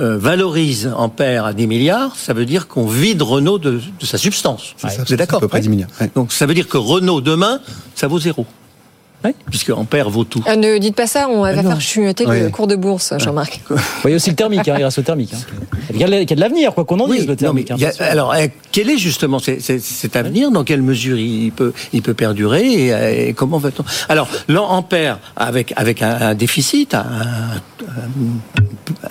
[0.00, 4.16] euh, valorise Ampère à 10 milliards, ça veut dire qu'on vide Renault de, de sa
[4.18, 4.74] substance.
[4.78, 5.62] C'est ça, Vous êtes d'accord à peu près Ouais.
[5.62, 5.90] 10 milliards.
[6.00, 6.10] ouais.
[6.14, 7.60] Donc ça veut dire que Renault demain,
[7.94, 8.46] ça vaut zéro.
[9.50, 10.42] Puisque Ampère vaut tout.
[10.48, 12.40] Euh, ne dites pas ça, on va Ah faire chuter Ouais.
[12.44, 13.60] le cours de bourse, Jean-Marc.
[13.68, 15.32] Vous voyez aussi le thermique, hein, il reste au thermique.
[15.34, 15.38] hein.
[15.94, 17.70] Il y a de l'avenir, quoi qu'on en Oui, dise, le thermique.
[17.70, 22.02] hein, a- alors, euh, quel est justement cet avenir Dans quelle mesure il peut, il
[22.02, 23.84] peut perdurer et, euh, et comment va-t-on?
[24.08, 27.04] Alors, l'Ampère, avec, avec un, un déficit, un,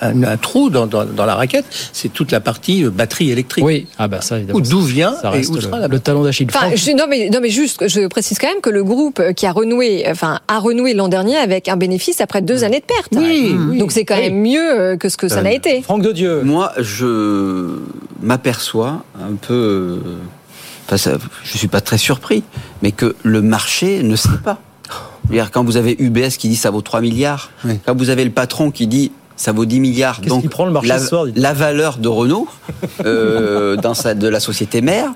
[0.00, 3.64] un- un trou dans, dans- dans la raquette, c'est toute la partie euh, batterie électrique.
[3.64, 4.60] Oui, ah bah ça, évidemment.
[4.60, 6.46] D'où vient Ça et reste où le, sera la le talon d'Achille.
[6.50, 9.22] Enfin, Franck, je, non, mais, non, mais juste, je précise quand même que le groupe
[9.36, 12.84] qui a renoué, enfin, a renoué l'an dernier avec un bénéfice après deux années de
[12.84, 13.08] perte.
[13.12, 13.78] Oui, oui.
[13.78, 15.82] Donc c'est quand même mieux euh, que ce que ça n'a été.
[15.82, 16.42] Franck de Dieu.
[16.42, 17.76] Moi, je
[18.22, 19.54] m'aperçois un peu.
[19.54, 19.98] euh,
[20.86, 21.12] Enfin, ça,
[21.44, 22.42] je suis pas très surpris,
[22.82, 24.58] mais que le marché ne sait pas.
[25.24, 27.50] C'est-à-dire, quand vous avez UBS qui dit ça vaut 3 milliards,
[27.86, 29.12] quand vous avez le patron qui dit
[29.42, 32.46] ça vaut 10 milliards, donc prend le marché la, ce soir, la valeur de Renault
[33.04, 35.10] euh, dans sa, de la société mère.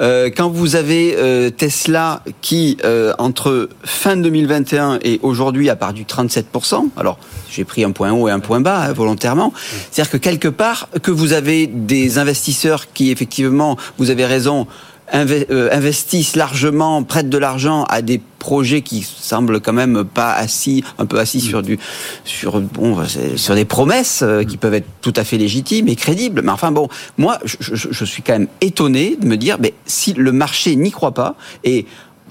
[0.00, 6.04] Euh, quand vous avez euh, Tesla qui, euh, entre fin 2021 et aujourd'hui, a perdu
[6.04, 7.18] 37%, alors
[7.50, 9.52] j'ai pris un point haut et un point bas hein, volontairement,
[9.90, 14.66] c'est-à-dire que quelque part, que vous avez des investisseurs qui, effectivement, vous avez raison,
[15.12, 21.06] investissent largement, prêtent de l'argent à des projets qui semblent quand même pas assis, un
[21.06, 21.78] peu assis sur du,
[22.24, 25.96] sur bon, c'est- sur des promesses euh, qui peuvent être tout à fait légitimes et
[25.96, 26.42] crédibles.
[26.42, 26.88] Mais enfin bon,
[27.18, 30.76] moi, je, je- je suis quand même étonné de me dire, mais si le marché
[30.76, 31.34] n'y croit pas
[31.64, 31.86] et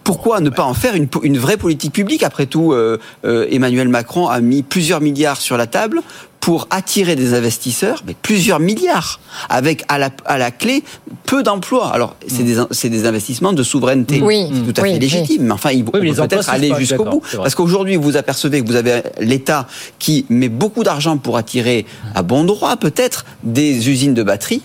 [0.05, 4.27] pourquoi ne pas en faire une, vraie politique publique Après tout, euh, euh, Emmanuel Macron
[4.27, 6.01] a mis plusieurs milliards sur la table
[6.39, 10.83] pour attirer des investisseurs, mais plusieurs milliards, avec à la, à la clé
[11.25, 11.87] peu d'emplois.
[11.87, 14.99] Alors, c'est des, in- c'est des investissements de souveraineté, Oui, c'est tout à oui, fait
[14.99, 17.23] légitime, mais enfin, il Oui, peut emplois peut-être aller jusqu'au bout.
[17.35, 22.21] Parce qu'aujourd'hui, vous apercevez que vous avez l'État qui met beaucoup d'argent pour attirer, à
[22.21, 24.61] bon droit peut-être, des usines de batterie,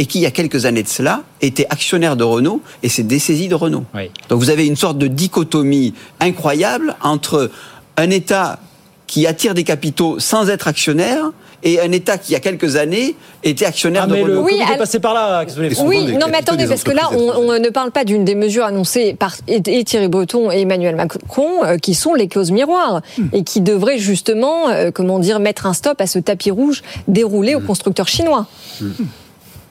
[0.00, 3.02] et qui, il y a quelques années de cela, était actionnaire de Renault et s'est
[3.02, 3.84] dessaisi de Renault.
[3.94, 4.10] Oui.
[4.30, 7.50] Donc vous avez une sorte de dichotomie incroyable entre
[7.98, 8.58] un État
[9.06, 11.24] qui attire des capitaux sans être actionnaire
[11.62, 14.32] et un État qui, il y a quelques années, était actionnaire Ah, de mais le
[14.38, 14.44] Renault.
[14.46, 15.44] Oui, elle- passé par là.
[15.44, 17.60] qu'est-ce que vous voulez faire Oui, non, mais attendez, parce que là, on, entreprises on
[17.60, 21.62] ne parle pas d'une des mesures annoncées par et, et Thierry Breton et Emmanuel Macron,
[21.64, 23.02] euh, qui sont les clauses miroirs,
[23.34, 27.54] et qui devraient justement, euh, comment dire, mettre un stop à ce tapis rouge déroulé
[27.54, 28.46] aux constructeurs chinois.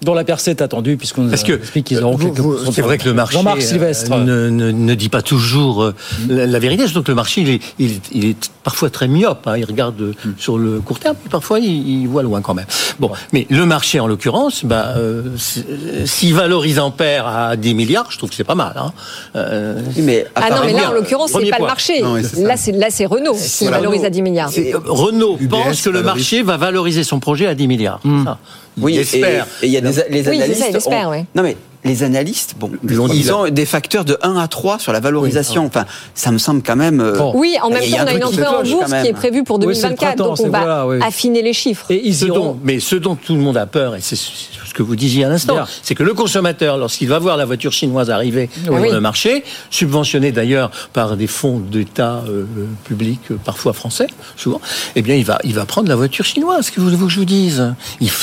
[0.02, 2.72] Dont la percée est attendue, puisqu'on nous que explique qu'ils auront vous- quelques vous- pourcents
[2.72, 4.18] c'est vrai que le marché Jean-Marc euh, Sylvestre.
[4.18, 5.96] ne, ne- ne dit pas toujours euh,
[6.30, 6.88] la, la vérité.
[6.88, 9.46] Donc le marché, il est, il, est- il est parfois très myope.
[9.46, 9.58] hein.
[9.58, 12.66] Il regarde euh, sur le court terme, mais parfois il, il voit loin quand même.
[13.00, 15.24] Bon, mais le marché, en l'occurrence, bah, euh,
[15.58, 18.74] euh, s'il valorise Ampère à 10 milliards, je trouve que c'est pas mal.
[18.78, 18.94] Hein.
[19.36, 22.02] Euh, mais Ah non, mais là, en l'occurrence, c'est pas le marché.
[22.02, 22.16] Non.
[22.38, 24.50] Là, c'est là, c'est Renault qui valorise à 10 milliards.
[24.50, 28.00] C'est- euh, Renault UBS pense que le marché va valoriser son projet à 10 milliards.
[28.24, 28.38] Ça.
[28.82, 29.48] Oui, il et- espère.
[29.62, 30.66] Et il y a des, les Oui, ça, analystes.
[30.70, 31.26] il espère, ont- oui.
[31.36, 31.56] Non, mais
[31.86, 32.72] les analystes, bon,
[33.14, 35.66] Ils ont des facteurs de 1 à 3 sur la valorisation.
[35.66, 37.00] Enfin, ça me semble quand même.
[37.00, 37.32] euh, Bon.
[37.36, 39.08] Oui, en même il y temps, a un on a une entrée en bourse qui
[39.08, 40.98] est prévue pour Oui, c'est le 2024, printemps, donc on va voilà, oui.
[41.02, 41.86] affiner les chiffres.
[41.90, 42.36] Et ils Ce iront.
[42.40, 45.26] dont, mais ce dont tout le monde a peur, et c'est ce que vous disiez
[45.26, 48.64] à l'instant, c'est que le consommateur, lorsqu'il va voir la voiture chinoise arriver Oui.
[48.64, 48.90] sur Oui.
[48.92, 52.46] le marché, subventionné d'ailleurs par des fonds d'État euh,
[52.86, 54.08] publics, euh, parfois français,
[54.38, 54.62] souvent,
[54.96, 56.70] eh bien, il va, il va prendre la voiture chinoise.
[56.70, 57.74] Que voulez-vous que je vous dise?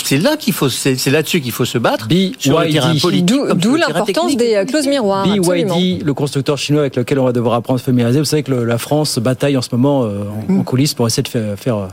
[0.04, 2.72] C'est là qu'il faut, c'est là-dessus qu'il faut se battre sur le BYD.
[2.72, 3.26] terrain politique.
[3.26, 5.26] D'où l'importance des euh, clauses miroirs.
[5.26, 8.18] BYD, le constructeur chinois avec lequel on va devoir apprendre à se familiariser.
[8.18, 11.06] Vous savez que le- la France bataille en ce moment euh, en, en coulisses pour
[11.06, 11.86] essayer de faire, faire, euh,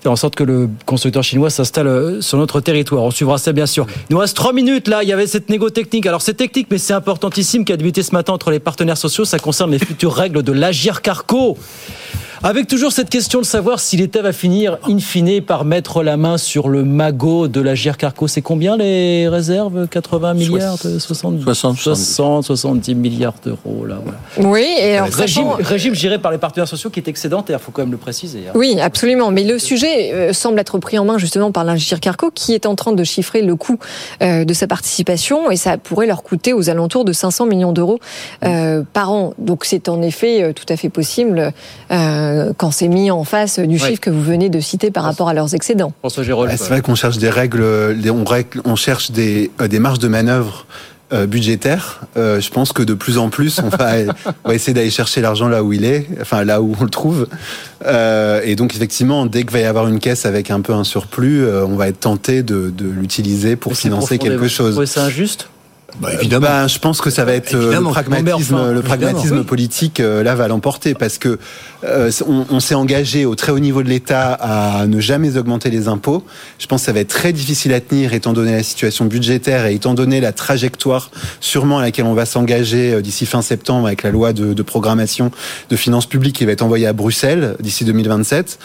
[0.00, 3.02] faire en sorte que le constructeur chinois s'installe euh, sur notre territoire.
[3.02, 3.86] On suivra ça bien sûr.
[4.08, 5.02] Il nous reste trois minutes là.
[5.02, 6.06] Il y avait cette négo technique.
[6.06, 9.24] Alors c'est technique, mais c'est importantissime qui a débuté ce matin entre les partenaires sociaux.
[9.24, 11.56] Ça concerne les futures règles de l'Agir Carco.
[12.42, 16.16] Avec toujours cette question de savoir si l'État va finir, in fine, par mettre la
[16.16, 18.28] main sur le magot de l'Agir Carco.
[18.28, 19.88] C'est combien les réserves?
[19.88, 24.48] 80 milliards de 60, 60, 60, 70 milliards d'euros, là, voilà.
[24.50, 27.82] Oui, et Régime, sachant- régime géré par les partenaires sociaux qui est excédentaire, faut quand
[27.82, 28.44] même le préciser.
[28.48, 28.52] hein.
[28.54, 29.30] Oui, absolument.
[29.30, 32.66] Mais le sujet euh, semble être pris en main justement par l'Ingir Carco, qui est
[32.66, 33.78] en train de chiffrer le coût
[34.22, 37.98] euh, de sa participation, et ça pourrait leur coûter aux alentours de 500 millions d'euros
[38.44, 39.32] euh, par an.
[39.38, 41.52] Donc c'est en effet euh, tout à fait possible
[41.90, 42.25] euh,
[42.56, 45.34] quand c'est mis en face du chiffre que vous venez de citer par rapport à
[45.34, 45.92] leurs excédents.
[46.00, 46.48] François Gérol.
[46.48, 47.62] Ouais, c'est vrai qu'on cherche des règles,
[48.10, 50.66] on, règle- on cherche des, euh, des marges de manœuvre
[51.12, 52.00] euh, budgétaires.
[52.16, 53.92] Euh, je pense que de plus en plus, on va,
[54.44, 56.90] on va essayer d'aller chercher l'argent là où il est, enfin là où on le
[56.90, 57.28] trouve.
[57.84, 60.84] Euh, et donc effectivement, dès qu'il va y avoir une caisse avec un peu un
[60.84, 64.66] surplus, euh, on va être tenté de, de l'utiliser pour Mais c'est financer quelque chose.
[64.66, 65.48] Vous trouvez ça injuste
[66.00, 66.46] Bah, évidemment.
[66.48, 67.80] Ben, je pense que ça va être euh, le
[68.82, 69.44] pragmatisme, le oui.
[69.46, 71.38] politique euh, là va l'emporter parce que
[71.86, 75.88] euh, on, s'est engagé au très haut niveau de l'État à ne jamais augmenter les
[75.88, 76.24] impôts.
[76.58, 79.66] Je pense que ça va être très difficile à tenir étant donné la situation budgétaire
[79.66, 81.10] et étant donné la trajectoire
[81.40, 85.30] sûrement à laquelle on va s'engager euh, d'ici fin septembre avec la loi de, programmation
[85.70, 88.58] de finances publiques qui va être envoyée à Bruxelles d'ici 2027.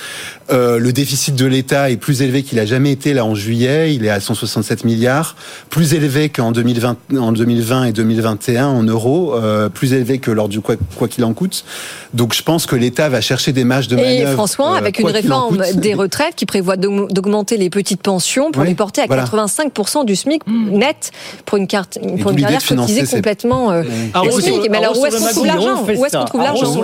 [0.51, 3.93] Euh, le déficit de l'État est plus élevé qu'il a jamais été là en juillet.
[3.93, 5.35] Il est à 167 milliards,
[5.69, 9.35] plus élevé qu'en 2020, en 2020 et 2021 en euros,
[9.73, 11.65] plus élevé que lors du quoi quoi qu'il en coûte.
[12.13, 14.29] Donc je pense que l'État va chercher des marges de manœuvre.
[14.31, 15.75] Et François, euh, avec une réforme coûte.
[15.77, 19.23] des retraites qui prévoit d'aug- d'augmenter les petites pensions pour Oui, les porter à voilà.
[19.25, 21.11] 85% du SMIC net
[21.45, 23.83] pour une, carte, pour une carrière cotisée complètement euh,
[24.13, 24.69] Ah, SMIC.
[24.71, 26.83] Mais alors où est-ce qu'on trouve l'argent Où est-ce qu'on trouve l'argent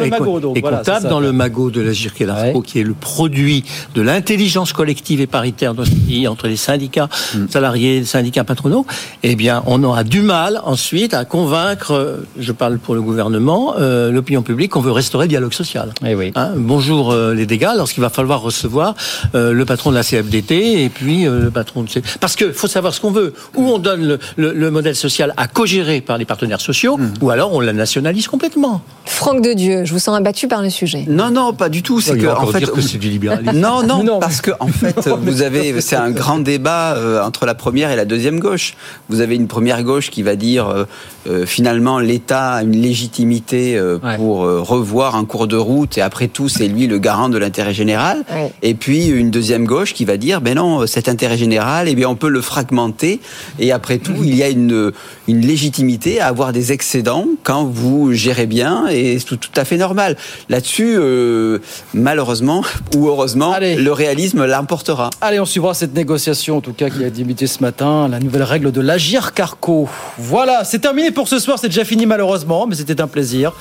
[0.55, 3.63] Et voilà, dans le magot de l'Agir et l'ARCO, qui est le produit
[3.95, 7.09] de l'intelligence collective et paritaire de ce pays entre les syndicats
[7.49, 8.86] salariés, les syndicats patronaux,
[9.23, 13.75] eh bien, on aura du mal ensuite à convaincre, euh, je parle pour le gouvernement,
[13.80, 15.93] euh, l'opinion publique qu'on veut restaurer le dialogue social.
[16.10, 16.32] Eh oui.
[16.36, 18.95] Hein, bonjour euh, les dégâts, lorsqu'il va falloir recevoir
[19.36, 21.89] euh, le patron de la CFDT et puis euh, le patron de...
[22.22, 23.34] Parce que faut savoir ce qu'on veut.
[23.55, 27.30] Ou on donne le, le- le modèle social à co-gérer par les partenaires sociaux, ou
[27.30, 28.82] alors on la nationalise complètement.
[29.05, 31.03] Franck de Dieu, je vous sens abattu par le sujet.
[31.08, 31.99] Non, non, pas du tout.
[31.99, 33.51] C'est Il que, va en encore fait, dire que c'est du libéralisme.
[33.58, 37.45] Non, non, Non, parce que en fait, vous avez, c'est un grand débat euh, entre
[37.45, 38.76] la première et la deuxième gauche.
[39.10, 40.86] Vous avez une première gauche qui va dire euh,
[41.30, 44.16] euh, finalement l'État a une légitimité euh, Ouais.
[44.16, 47.37] pour euh, revoir un cours de route et après tout c'est lui le garant de
[47.37, 48.23] l'intérêt général.
[48.61, 52.09] Et puis une deuxième gauche qui va dire ben non cet intérêt général, eh bien
[52.09, 53.19] on peut le fragmenter
[53.59, 54.91] et après tout il y a une
[55.27, 59.65] une légitimité à avoir des excédents quand vous gérez bien et c'est tout, tout à
[59.65, 60.15] fait normal.
[60.49, 61.59] Là-dessus, euh,
[61.93, 62.63] malheureusement
[62.95, 63.75] ou heureusement, Allez.
[63.75, 65.09] le réalisme l'emportera.
[65.21, 68.43] Allez, on suivra cette négociation, en tout cas, qui a débuté ce matin, la nouvelle
[68.43, 69.89] règle de l'Agir Carco.
[70.17, 73.53] Voilà, c'est terminé pour ce soir, c'est déjà fini malheureusement, mais c'était un plaisir.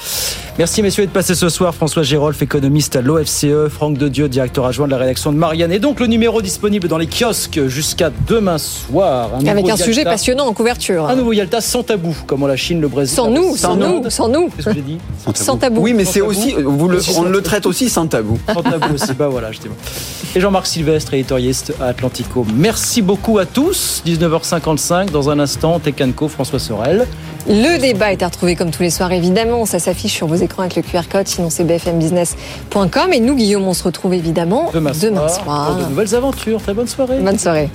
[0.59, 1.75] Merci messieurs d'être passés ce soir.
[1.75, 5.71] François Gérolf, économiste à l'OFCE, Franck de Dieu, directeur adjoint de la rédaction de Marianne.
[5.71, 9.31] Et donc le numéro disponible dans les kiosques jusqu'à demain soir.
[9.41, 11.09] Un Avec un sujet passionnant en couverture.
[11.09, 13.15] Un nouveau Yalta sans tabou, comme on la Chine, le Brésil.
[13.15, 14.49] Sans nous, sans nous, sans nous.
[14.49, 14.99] Qu'est-ce que j'ai dit
[15.35, 15.83] Sans tabou.
[15.83, 16.31] Oui, mais Sans c'est tabou.
[16.33, 18.41] aussi, vous le, on le traite aussi sans tabou.
[18.53, 19.77] Sans tabou aussi, bah voilà, j'étais bon.
[20.35, 22.45] Et Jean-Marc Sylvestre, éditorialiste à Atlantico.
[22.57, 24.03] Merci beaucoup à tous.
[24.05, 27.07] 19h55, dans un instant, Tekanko, François Sorel.
[27.49, 29.67] Le débat est à retrouver comme tous les soirs, évidemment.
[29.67, 33.13] Ça s'affiche sur vos écrans avec le QR code, sinon c'est bfmbusiness.com.
[33.13, 35.67] Et nous, Guillaume, on se retrouve évidemment Demain, demain soir, soir.
[35.77, 36.61] pour de nouvelles aventures.
[36.61, 37.19] Très bonne soirée.
[37.21, 37.71] Bonne soirée.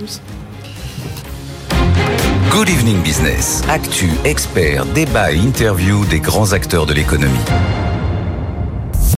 [2.51, 3.61] Good Evening Business.
[3.69, 7.31] Actu, experts, débat et interview des grands acteurs de l'économie.